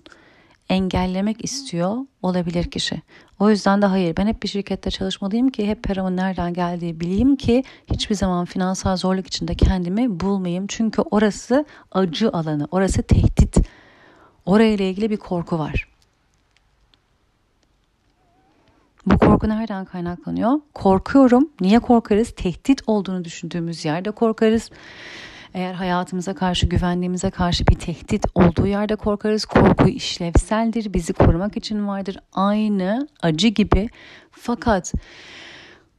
[0.69, 3.03] engellemek istiyor olabilir kişi.
[3.39, 7.37] O yüzden de hayır ben hep bir şirkette çalışmalıyım ki hep paramın nereden geldiği bileyim
[7.37, 10.67] ki hiçbir zaman finansal zorluk içinde kendimi bulmayayım.
[10.67, 13.57] Çünkü orası acı alanı, orası tehdit.
[14.47, 15.89] Orayla ilgili bir korku var.
[19.07, 20.61] Bu korku nereden kaynaklanıyor?
[20.75, 21.49] Korkuyorum.
[21.61, 22.31] Niye korkarız?
[22.37, 24.71] Tehdit olduğunu düşündüğümüz yerde korkarız.
[25.55, 29.45] Eğer hayatımıza karşı, güvenliğimize karşı bir tehdit olduğu yerde korkarız.
[29.45, 32.19] Korku işlevseldir, bizi korumak için vardır.
[32.33, 33.89] Aynı acı gibi.
[34.31, 34.93] Fakat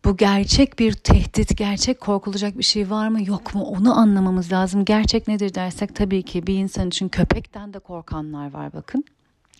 [0.05, 4.85] bu gerçek bir tehdit, gerçek korkulacak bir şey var mı yok mu onu anlamamız lazım.
[4.85, 9.03] Gerçek nedir dersek tabii ki bir insan için köpekten de korkanlar var bakın.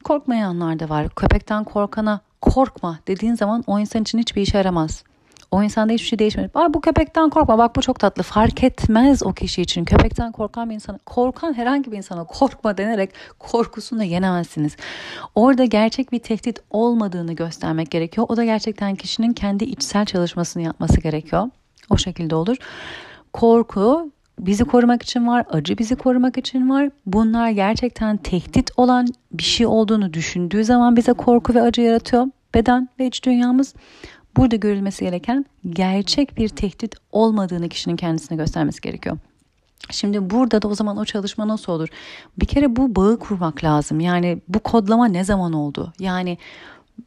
[0.04, 1.10] Korkmayanlar da var.
[1.10, 5.04] Köpekten korkana korkma dediğin zaman o insan için hiçbir işe yaramaz.
[5.56, 6.50] O insanda hiçbir şey değişmedi.
[6.54, 8.24] Aa, bu köpekten korkma bak bu çok tatlı.
[8.24, 9.86] Fark etmez o kişi için.
[9.86, 14.76] Köpekten korkan bir insana, korkan herhangi bir insana korkma denerek korkusunu yenemezsiniz.
[15.36, 18.28] Orada gerçek bir tehdit olmadığını göstermek gerekiyor.
[18.30, 21.50] O da gerçekten kişinin kendi içsel çalışmasını yapması gerekiyor.
[21.90, 22.58] O şekilde olur.
[23.34, 26.90] Korku bizi korumak için var, acı bizi korumak için var.
[27.06, 32.28] Bunlar gerçekten tehdit olan bir şey olduğunu düşündüğü zaman bize korku ve acı yaratıyor.
[32.54, 33.74] Beden ve iç dünyamız
[34.36, 39.18] burada görülmesi gereken gerçek bir tehdit olmadığını kişinin kendisine göstermesi gerekiyor.
[39.92, 41.88] Şimdi burada da o zaman o çalışma nasıl olur?
[42.40, 44.00] Bir kere bu bağı kurmak lazım.
[44.00, 45.94] Yani bu kodlama ne zaman oldu?
[46.00, 46.38] Yani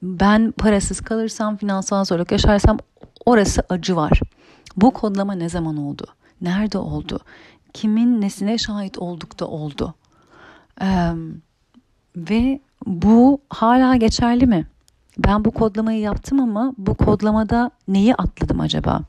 [0.03, 2.79] ben parasız kalırsam, finansal zorluk yaşarsam
[3.27, 4.21] orası acı var.
[4.77, 6.07] Bu kodlama ne zaman oldu?
[6.41, 7.21] Nerede oldu?
[7.73, 9.95] Kimin nesine şahit olduk da oldu?
[10.83, 11.13] Ee,
[12.17, 14.67] ve bu hala geçerli mi?
[15.19, 19.01] Ben bu kodlamayı yaptım ama bu kodlamada neyi atladım acaba?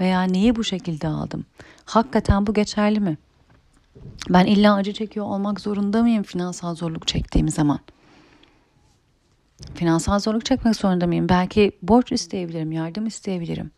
[0.00, 1.44] Veya neyi bu şekilde aldım?
[1.84, 3.18] Hakikaten bu geçerli mi?
[4.30, 7.78] Ben illa acı çekiyor olmak zorunda mıyım finansal zorluk çektiğim zaman?
[9.74, 11.28] Finansal zorluk çekmek zorunda mıyım?
[11.28, 13.70] Belki borç isteyebilirim, yardım isteyebilirim.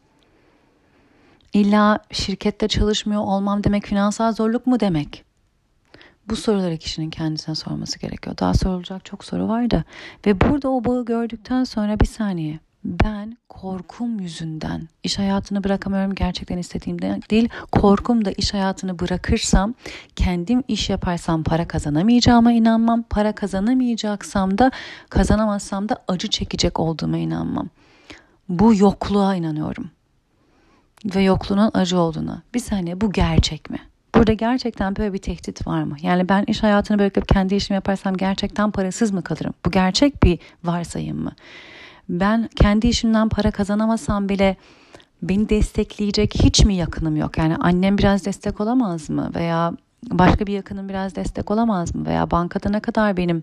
[1.53, 5.30] İlla şirkette çalışmıyor olmam demek finansal zorluk mu demek?
[6.31, 8.39] Bu soruları kişinin kendisine sorması gerekiyor.
[8.39, 9.85] Daha sorulacak çok soru var da.
[10.27, 12.59] Ve burada o bağı gördükten sonra bir saniye.
[12.85, 17.49] Ben korkum yüzünden iş hayatını bırakamıyorum gerçekten istediğimden değil.
[17.73, 19.75] Korkum da iş hayatını bırakırsam
[20.17, 23.03] kendim iş yaparsam para kazanamayacağıma inanmam.
[23.03, 24.71] Para kazanamayacaksam da
[25.09, 27.69] kazanamazsam da acı çekecek olduğuma inanmam.
[28.49, 29.91] Bu yokluğa inanıyorum
[31.05, 32.43] ve yokluğunun acı olduğuna.
[32.55, 33.79] Bir saniye bu gerçek mi?
[34.15, 35.97] Burada gerçekten böyle bir tehdit var mı?
[36.03, 39.55] Yani ben iş hayatını bırakıp kendi işimi yaparsam gerçekten parasız mı kalırım?
[39.67, 41.33] Bu gerçek bir varsayım mı?
[42.09, 44.57] Ben kendi işimden para kazanamasam bile
[45.23, 47.39] beni destekleyecek hiç mi yakınım yok?
[47.39, 49.31] Yani annem biraz destek olamaz mı?
[49.35, 49.73] Veya
[50.11, 52.07] başka bir yakınım biraz destek olamaz mı?
[52.07, 53.43] Veya bankada ne kadar benim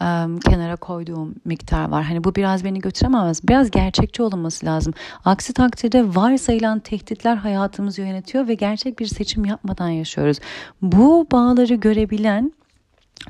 [0.00, 2.04] um, kenara koyduğum miktar var.
[2.04, 3.48] Hani bu biraz beni götüremez.
[3.48, 4.94] Biraz gerçekçi olunması lazım.
[5.24, 10.38] Aksi takdirde varsayılan tehditler hayatımızı yönetiyor ve gerçek bir seçim yapmadan yaşıyoruz.
[10.82, 12.52] Bu bağları görebilen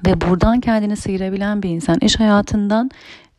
[0.06, 2.90] ve buradan kendini sıyırabilen bir insan iş hayatından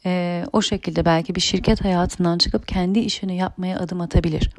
[0.05, 4.49] e, o şekilde belki bir şirket hayatından çıkıp kendi işini yapmaya adım atabilir.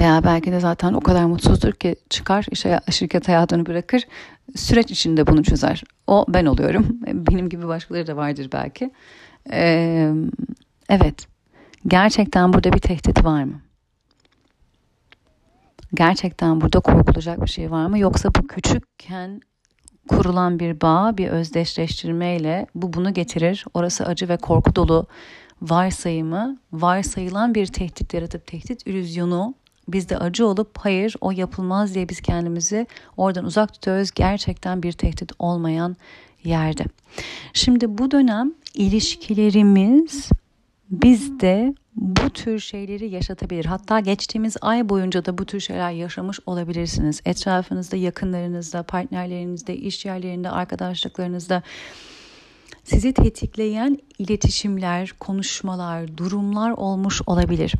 [0.00, 4.04] Veya belki de zaten o kadar mutsuzdur ki çıkar işe, şirket hayatını bırakır
[4.56, 5.84] süreç içinde bunu çözer.
[6.06, 6.86] O ben oluyorum.
[7.06, 8.90] Benim gibi başkaları da vardır belki.
[9.52, 10.12] Ee,
[10.88, 11.26] evet.
[11.86, 13.60] Gerçekten burada bir tehdit var mı?
[15.94, 17.98] Gerçekten burada korkulacak bir şey var mı?
[17.98, 19.40] Yoksa bu küçükken
[20.08, 23.64] kurulan bir bağ, bir özdeşleştirmeyle bu bunu getirir.
[23.74, 25.06] Orası acı ve korku dolu
[25.62, 28.86] varsayımı, varsayılan bir tehdit yaratıp tehdit
[29.84, 34.10] illüzyonu bizde acı olup hayır o yapılmaz diye biz kendimizi oradan uzak tutuyoruz.
[34.10, 35.96] Gerçekten bir tehdit olmayan
[36.44, 36.84] yerde.
[37.52, 40.30] Şimdi bu dönem ilişkilerimiz
[40.90, 43.64] bizde bu tür şeyleri yaşatabilir.
[43.64, 47.20] Hatta geçtiğimiz ay boyunca da bu tür şeyler yaşamış olabilirsiniz.
[47.24, 51.62] Etrafınızda, yakınlarınızda, partnerlerinizde, iş yerlerinde, arkadaşlıklarınızda
[52.84, 57.74] sizi tetikleyen iletişimler, konuşmalar, durumlar olmuş olabilir.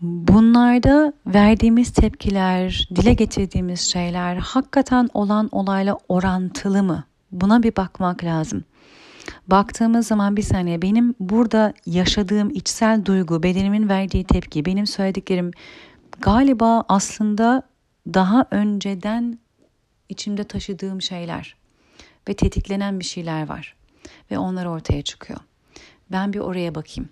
[0.00, 7.04] Bunlarda verdiğimiz tepkiler, dile getirdiğimiz şeyler hakikaten olan olayla orantılı mı?
[7.32, 8.64] Buna bir bakmak lazım.
[9.46, 15.50] Baktığımız zaman bir saniye benim burada yaşadığım içsel duygu, bedenimin verdiği tepki, benim söylediklerim
[16.20, 17.62] galiba aslında
[18.14, 19.38] daha önceden
[20.08, 21.56] içimde taşıdığım şeyler
[22.28, 23.76] ve tetiklenen bir şeyler var.
[24.30, 25.40] ve onlar ortaya çıkıyor.
[26.12, 27.08] Ben bir oraya bakayım.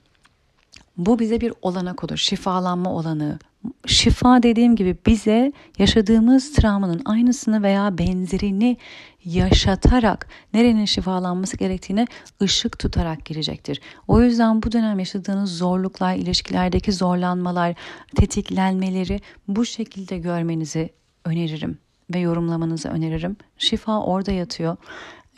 [0.99, 3.39] Bu bize bir olanak olur, şifalanma olanağı.
[3.87, 8.77] Şifa dediğim gibi bize yaşadığımız travmanın aynısını veya benzerini
[9.25, 12.07] yaşatarak nerenin şifalanması gerektiğine
[12.43, 13.81] ışık tutarak girecektir.
[14.09, 17.75] O yüzden bu dönem yaşadığınız zorluklar, ilişkilerdeki zorlanmalar,
[18.17, 20.91] tetiklenmeleri bu şekilde görmenizi
[21.25, 21.79] öneririm
[22.15, 23.37] ve yorumlamanızı öneririm.
[23.59, 24.77] Şifa orada yatıyor.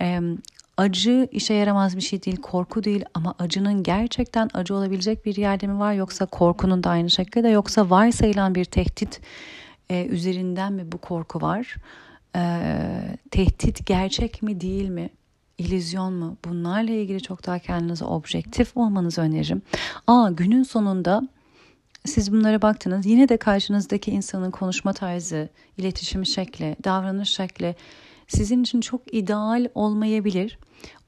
[0.01, 0.21] Ee,
[0.81, 5.67] acı işe yaramaz bir şey değil, korku değil ama acının gerçekten acı olabilecek bir yerde
[5.67, 9.21] mi var yoksa korkunun da aynı şekilde yoksa varsayılan bir tehdit
[9.91, 11.77] e, üzerinden mi bu korku var?
[12.37, 12.43] E,
[13.31, 15.11] tehdit gerçek mi değil mi?
[15.59, 16.37] İllüzyon mu?
[16.45, 19.63] Bunlarla ilgili çok daha kendinize objektif olmanızı öneririm.
[20.07, 21.29] Aa günün sonunda
[22.07, 27.77] siz bunlara baktınız yine de karşınızdaki insanın konuşma tarzı, iletişim şekli, davranış şekli
[28.31, 30.59] sizin için çok ideal olmayabilir.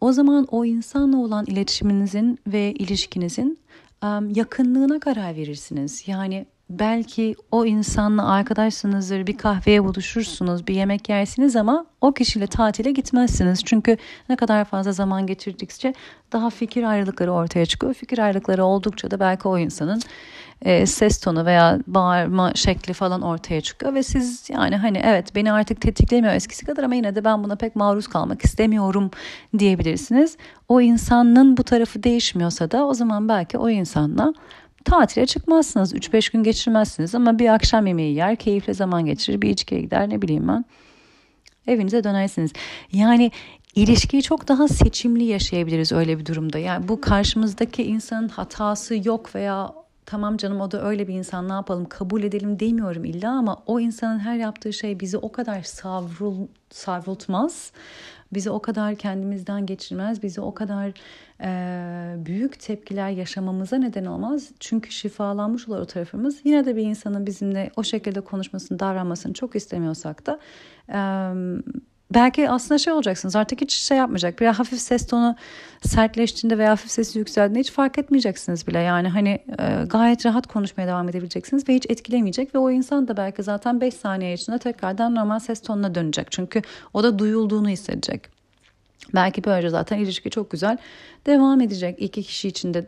[0.00, 3.58] O zaman o insanla olan iletişiminizin ve ilişkinizin
[4.34, 6.08] yakınlığına karar verirsiniz.
[6.08, 12.92] Yani belki o insanla arkadaşsınızdır, bir kahveye buluşursunuz, bir yemek yersiniz ama o kişiyle tatile
[12.92, 13.64] gitmezsiniz.
[13.64, 13.96] Çünkü
[14.28, 15.94] ne kadar fazla zaman geçirdikçe
[16.32, 17.94] daha fikir ayrılıkları ortaya çıkıyor.
[17.94, 20.00] Fikir ayrılıkları oldukça da belki o insanın
[20.64, 25.52] e, ses tonu veya bağırma şekli falan ortaya çıkıyor ve siz yani hani evet beni
[25.52, 29.10] artık tetiklemiyor eskisi kadar ama yine de ben buna pek maruz kalmak istemiyorum
[29.58, 30.36] diyebilirsiniz.
[30.68, 34.34] O insanın bu tarafı değişmiyorsa da o zaman belki o insanla
[34.84, 35.94] tatile çıkmazsınız.
[35.94, 40.22] 3-5 gün geçirmezsiniz ama bir akşam yemeği yer, keyifli zaman geçirir, bir içkiye gider ne
[40.22, 40.64] bileyim ben.
[41.66, 42.52] Evinize dönersiniz.
[42.92, 43.30] Yani
[43.74, 46.58] ilişkiyi çok daha seçimli yaşayabiliriz öyle bir durumda.
[46.58, 51.52] Yani bu karşımızdaki insanın hatası yok veya tamam canım o da öyle bir insan ne
[51.52, 56.46] yapalım kabul edelim demiyorum illa ama o insanın her yaptığı şey bizi o kadar savrul,
[56.70, 57.72] savrultmaz.
[58.32, 60.22] Bizi o kadar kendimizden geçirmez.
[60.22, 60.92] Bizi o kadar
[61.40, 64.50] e, büyük tepkiler yaşamamıza neden olmaz.
[64.60, 66.40] Çünkü şifalanmış olur o tarafımız.
[66.44, 70.38] Yine de bir insanın bizimle o şekilde konuşmasını, davranmasını çok istemiyorsak da
[70.88, 71.00] e,
[72.14, 74.40] belki aslında şey olacaksınız artık hiç şey yapmayacak.
[74.40, 75.36] Bir hafif ses tonu
[75.82, 78.78] sertleştiğinde veya hafif sesi yükseldiğinde hiç fark etmeyeceksiniz bile.
[78.78, 83.16] Yani hani e, gayet rahat konuşmaya devam edebileceksiniz ve hiç etkilemeyecek ve o insan da
[83.16, 86.26] belki zaten 5 saniye içinde tekrardan normal ses tonuna dönecek.
[86.30, 86.62] Çünkü
[86.94, 88.28] o da duyulduğunu hissedecek.
[89.14, 90.78] Belki böylece zaten ilişki çok güzel
[91.26, 92.86] devam edecek iki kişi içinde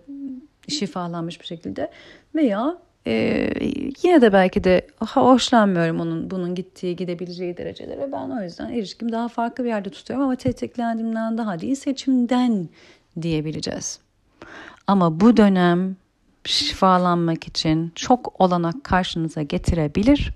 [0.68, 1.90] şifalanmış bir şekilde
[2.34, 3.50] veya ee,
[4.02, 8.12] yine de belki de hoşlanmıyorum onun bunun gittiği gidebileceği derecelere.
[8.12, 12.68] Ben o yüzden ilişkim daha farklı bir yerde tutuyorum ama tetiklendiğimden daha değil seçimden
[13.22, 13.98] diyebileceğiz.
[14.86, 15.96] Ama bu dönem
[16.44, 20.32] şifalanmak için çok olanak karşınıza getirebilir.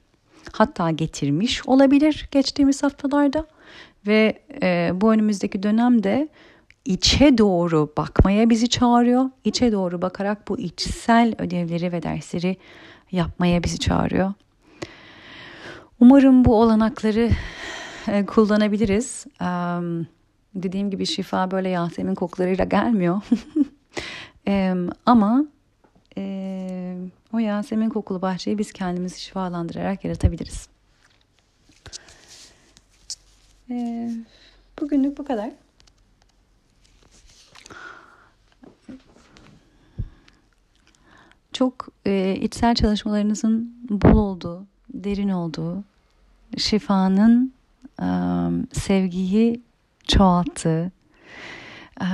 [0.52, 3.46] Hatta getirmiş olabilir geçtiğimiz haftalarda.
[4.06, 6.28] Ve e, bu önümüzdeki dönemde
[6.88, 9.30] içe doğru bakmaya bizi çağırıyor.
[9.44, 12.56] İçe doğru bakarak bu içsel ödevleri ve dersleri
[13.12, 14.32] yapmaya bizi çağırıyor.
[16.00, 17.30] Umarım bu olanakları
[18.08, 19.26] e, kullanabiliriz.
[20.54, 23.22] dediğim gibi şifa böyle Yasemin kokularıyla gelmiyor.
[25.06, 25.44] ama
[26.16, 26.96] e,
[27.32, 30.68] o Yasemin kokulu bahçeyi biz kendimizi şifalandırarak yaratabiliriz.
[33.70, 34.10] E,
[34.80, 35.50] bugünlük bu kadar.
[41.58, 45.84] Çok e, içsel çalışmalarınızın bol olduğu, derin olduğu,
[46.56, 47.52] şifanın
[48.02, 48.08] e,
[48.72, 49.60] sevgiyi
[50.08, 50.92] çoğalttığı,
[52.00, 52.06] e,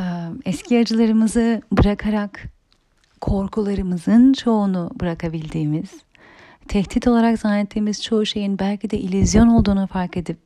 [0.44, 2.44] eski acılarımızı bırakarak
[3.20, 5.90] korkularımızın çoğunu bırakabildiğimiz,
[6.68, 10.38] tehdit olarak zannettiğimiz çoğu şeyin belki de illüzyon olduğunu fark edip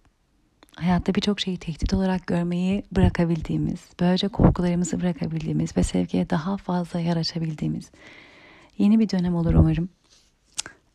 [0.75, 7.17] hayatta birçok şeyi tehdit olarak görmeyi bırakabildiğimiz, böylece korkularımızı bırakabildiğimiz ve sevgiye daha fazla yer
[7.17, 7.91] açabildiğimiz
[8.79, 9.89] yeni bir dönem olur umarım.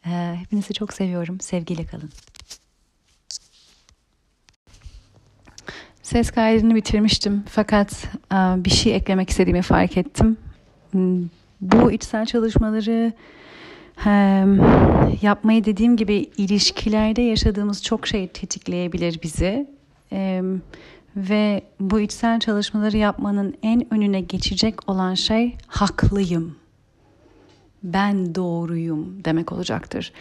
[0.05, 1.39] Ee, hepinizi çok seviyorum.
[1.39, 2.09] Sevgiyle kalın.
[6.03, 10.38] Ses kaydını bitirmiştim fakat e, bir şey eklemek istediğimi fark ettim.
[10.91, 11.29] Hmm,
[11.61, 13.13] bu içsel çalışmaları
[15.21, 19.67] yapmayı dediğim gibi ilişkilerde yaşadığımız çok şey tetikleyebilir bizi.
[21.15, 26.55] Ve bu içsel çalışmaları yapmanın en önüne geçecek olan şey haklıyım
[27.84, 30.13] ben doğruyum demek olacaktır.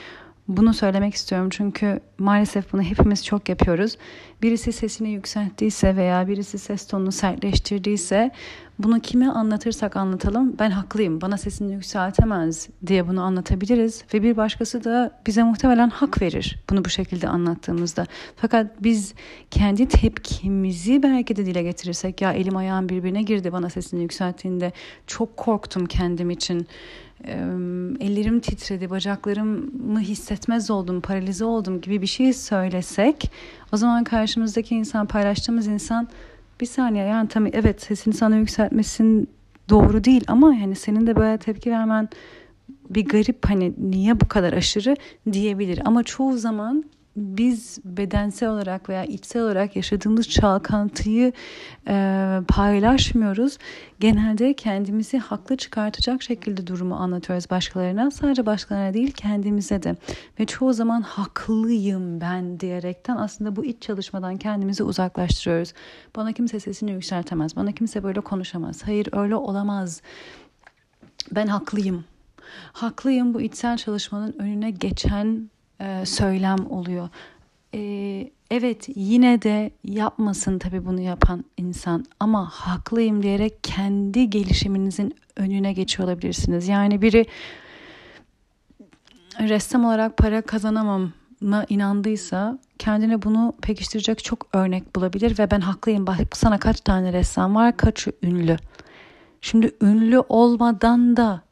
[0.48, 3.96] Bunu söylemek istiyorum çünkü maalesef bunu hepimiz çok yapıyoruz.
[4.42, 8.30] Birisi sesini yükselttiyse veya birisi ses tonunu sertleştirdiyse
[8.78, 14.84] Bunu kime anlatırsak anlatalım ben haklıyım bana sesini yükseltemez diye bunu anlatabiliriz ve bir başkası
[14.84, 18.06] da bize muhtemelen hak verir bunu bu şekilde anlattığımızda.
[18.36, 19.14] Fakat biz
[19.50, 24.72] kendi tepkimizi belki de dile getirirsek ya elim ayağım birbirine girdi bana sesini yükselttiğinde
[25.06, 26.66] çok korktum kendim için
[28.00, 33.30] ellerim titredi, bacaklarımı hissetmez oldum, paralize oldum gibi bir şey söylesek
[33.72, 36.08] o zaman karşımızdaki insan, paylaştığımız insan
[36.60, 39.28] bir saniye yani tabii evet sesini sana yükseltmesin
[39.68, 42.08] doğru değil ama yani senin de böyle tepki vermen
[42.90, 44.96] bir garip hani niye bu kadar aşırı?
[45.32, 45.80] diyebilir.
[45.84, 46.84] Ama çoğu zaman
[47.16, 51.32] biz bedensel olarak veya içsel olarak yaşadığımız çalkantıyı
[51.88, 53.58] e, paylaşmıyoruz.
[54.00, 58.10] Genelde kendimizi haklı çıkartacak şekilde durumu anlatıyoruz başkalarına.
[58.10, 59.96] Sadece başkalarına değil kendimize de.
[60.40, 65.72] Ve çoğu zaman haklıyım ben diyerekten aslında bu iç çalışmadan kendimizi uzaklaştırıyoruz.
[66.16, 67.56] Bana kimse sesini yükseltemez.
[67.56, 68.82] Bana kimse böyle konuşamaz.
[68.84, 70.02] Hayır öyle olamaz.
[71.32, 72.04] Ben haklıyım.
[72.72, 75.50] Haklıyım bu içsel çalışmanın önüne geçen
[75.82, 77.08] e, söylem oluyor.
[77.74, 77.80] E,
[78.50, 86.08] evet yine de yapmasın tabii bunu yapan insan ama haklıyım diyerek kendi gelişiminizin önüne geçiyor
[86.08, 86.68] olabilirsiniz.
[86.68, 87.26] Yani biri
[89.40, 96.06] ressam olarak para kazanamam mı inandıysa kendine bunu pekiştirecek çok örnek bulabilir ve ben haklıyım
[96.06, 98.56] bak sana kaç tane ressam var kaç ünlü.
[99.40, 101.42] Şimdi ünlü olmadan da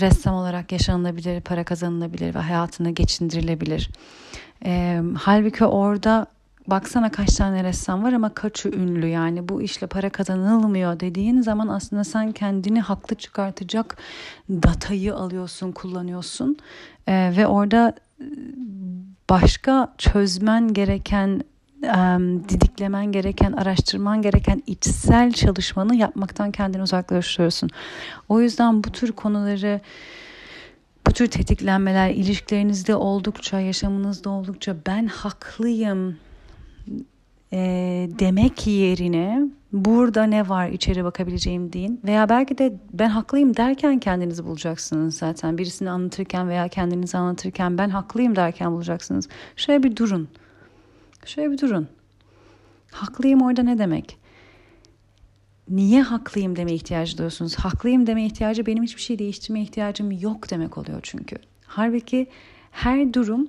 [0.00, 3.90] ressam olarak yaşanılabilir, para kazanılabilir ve hayatını geçindirilebilir.
[4.64, 6.26] E, halbuki orada
[6.66, 11.68] baksana kaç tane ressam var ama kaçı ünlü yani bu işle para kazanılmıyor dediğin zaman
[11.68, 13.96] aslında sen kendini haklı çıkartacak
[14.50, 16.56] datayı alıyorsun, kullanıyorsun
[17.06, 17.94] e, ve orada
[19.30, 21.42] başka çözmen gereken
[22.48, 27.70] didiklemen gereken, araştırman gereken içsel çalışmanı yapmaktan kendini uzaklaştırıyorsun.
[28.28, 29.80] O yüzden bu tür konuları
[31.06, 36.16] bu tür tetiklenmeler ilişkilerinizde oldukça, yaşamınızda oldukça ben haklıyım
[37.52, 37.58] e,
[38.18, 42.00] demek yerine burada ne var içeri bakabileceğim deyin.
[42.04, 45.58] Veya belki de ben haklıyım derken kendinizi bulacaksınız zaten.
[45.58, 49.28] Birisini anlatırken veya kendinizi anlatırken ben haklıyım derken bulacaksınız.
[49.56, 50.28] Şöyle bir durun.
[51.26, 51.88] Şöyle bir durun.
[52.92, 54.18] Haklıyım orada ne demek?
[55.68, 57.54] Niye haklıyım deme ihtiyacı duyuyorsunuz?
[57.54, 61.36] Haklıyım deme ihtiyacı benim hiçbir şey değiştirme ihtiyacım yok demek oluyor çünkü.
[61.66, 62.26] Halbuki
[62.70, 63.48] her durum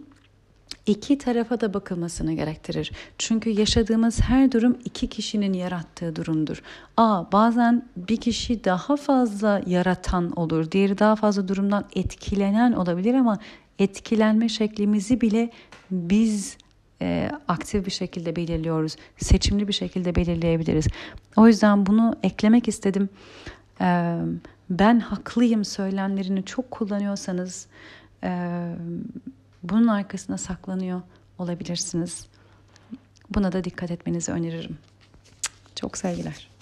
[0.86, 2.92] iki tarafa da bakılmasını gerektirir.
[3.18, 6.62] Çünkü yaşadığımız her durum iki kişinin yarattığı durumdur.
[6.98, 13.40] A bazen bir kişi daha fazla yaratan olur, diğeri daha fazla durumdan etkilenen olabilir ama
[13.80, 15.50] etkilenme şeklimizi bile
[15.92, 16.58] biz
[17.02, 18.96] e, aktif bir şekilde belirliyoruz.
[19.18, 20.88] Seçimli bir şekilde belirleyebiliriz.
[21.36, 23.10] O yüzden bunu eklemek istedim.
[23.82, 24.18] E,
[24.70, 27.68] ben haklıyım söylemlerini çok kullanıyorsanız
[28.24, 28.62] e,
[29.64, 31.02] bunun arkasına saklanıyor
[31.38, 32.28] olabilirsiniz.
[33.30, 34.78] Buna da dikkat etmenizi öneririm.
[35.76, 36.57] Çok sevgiler.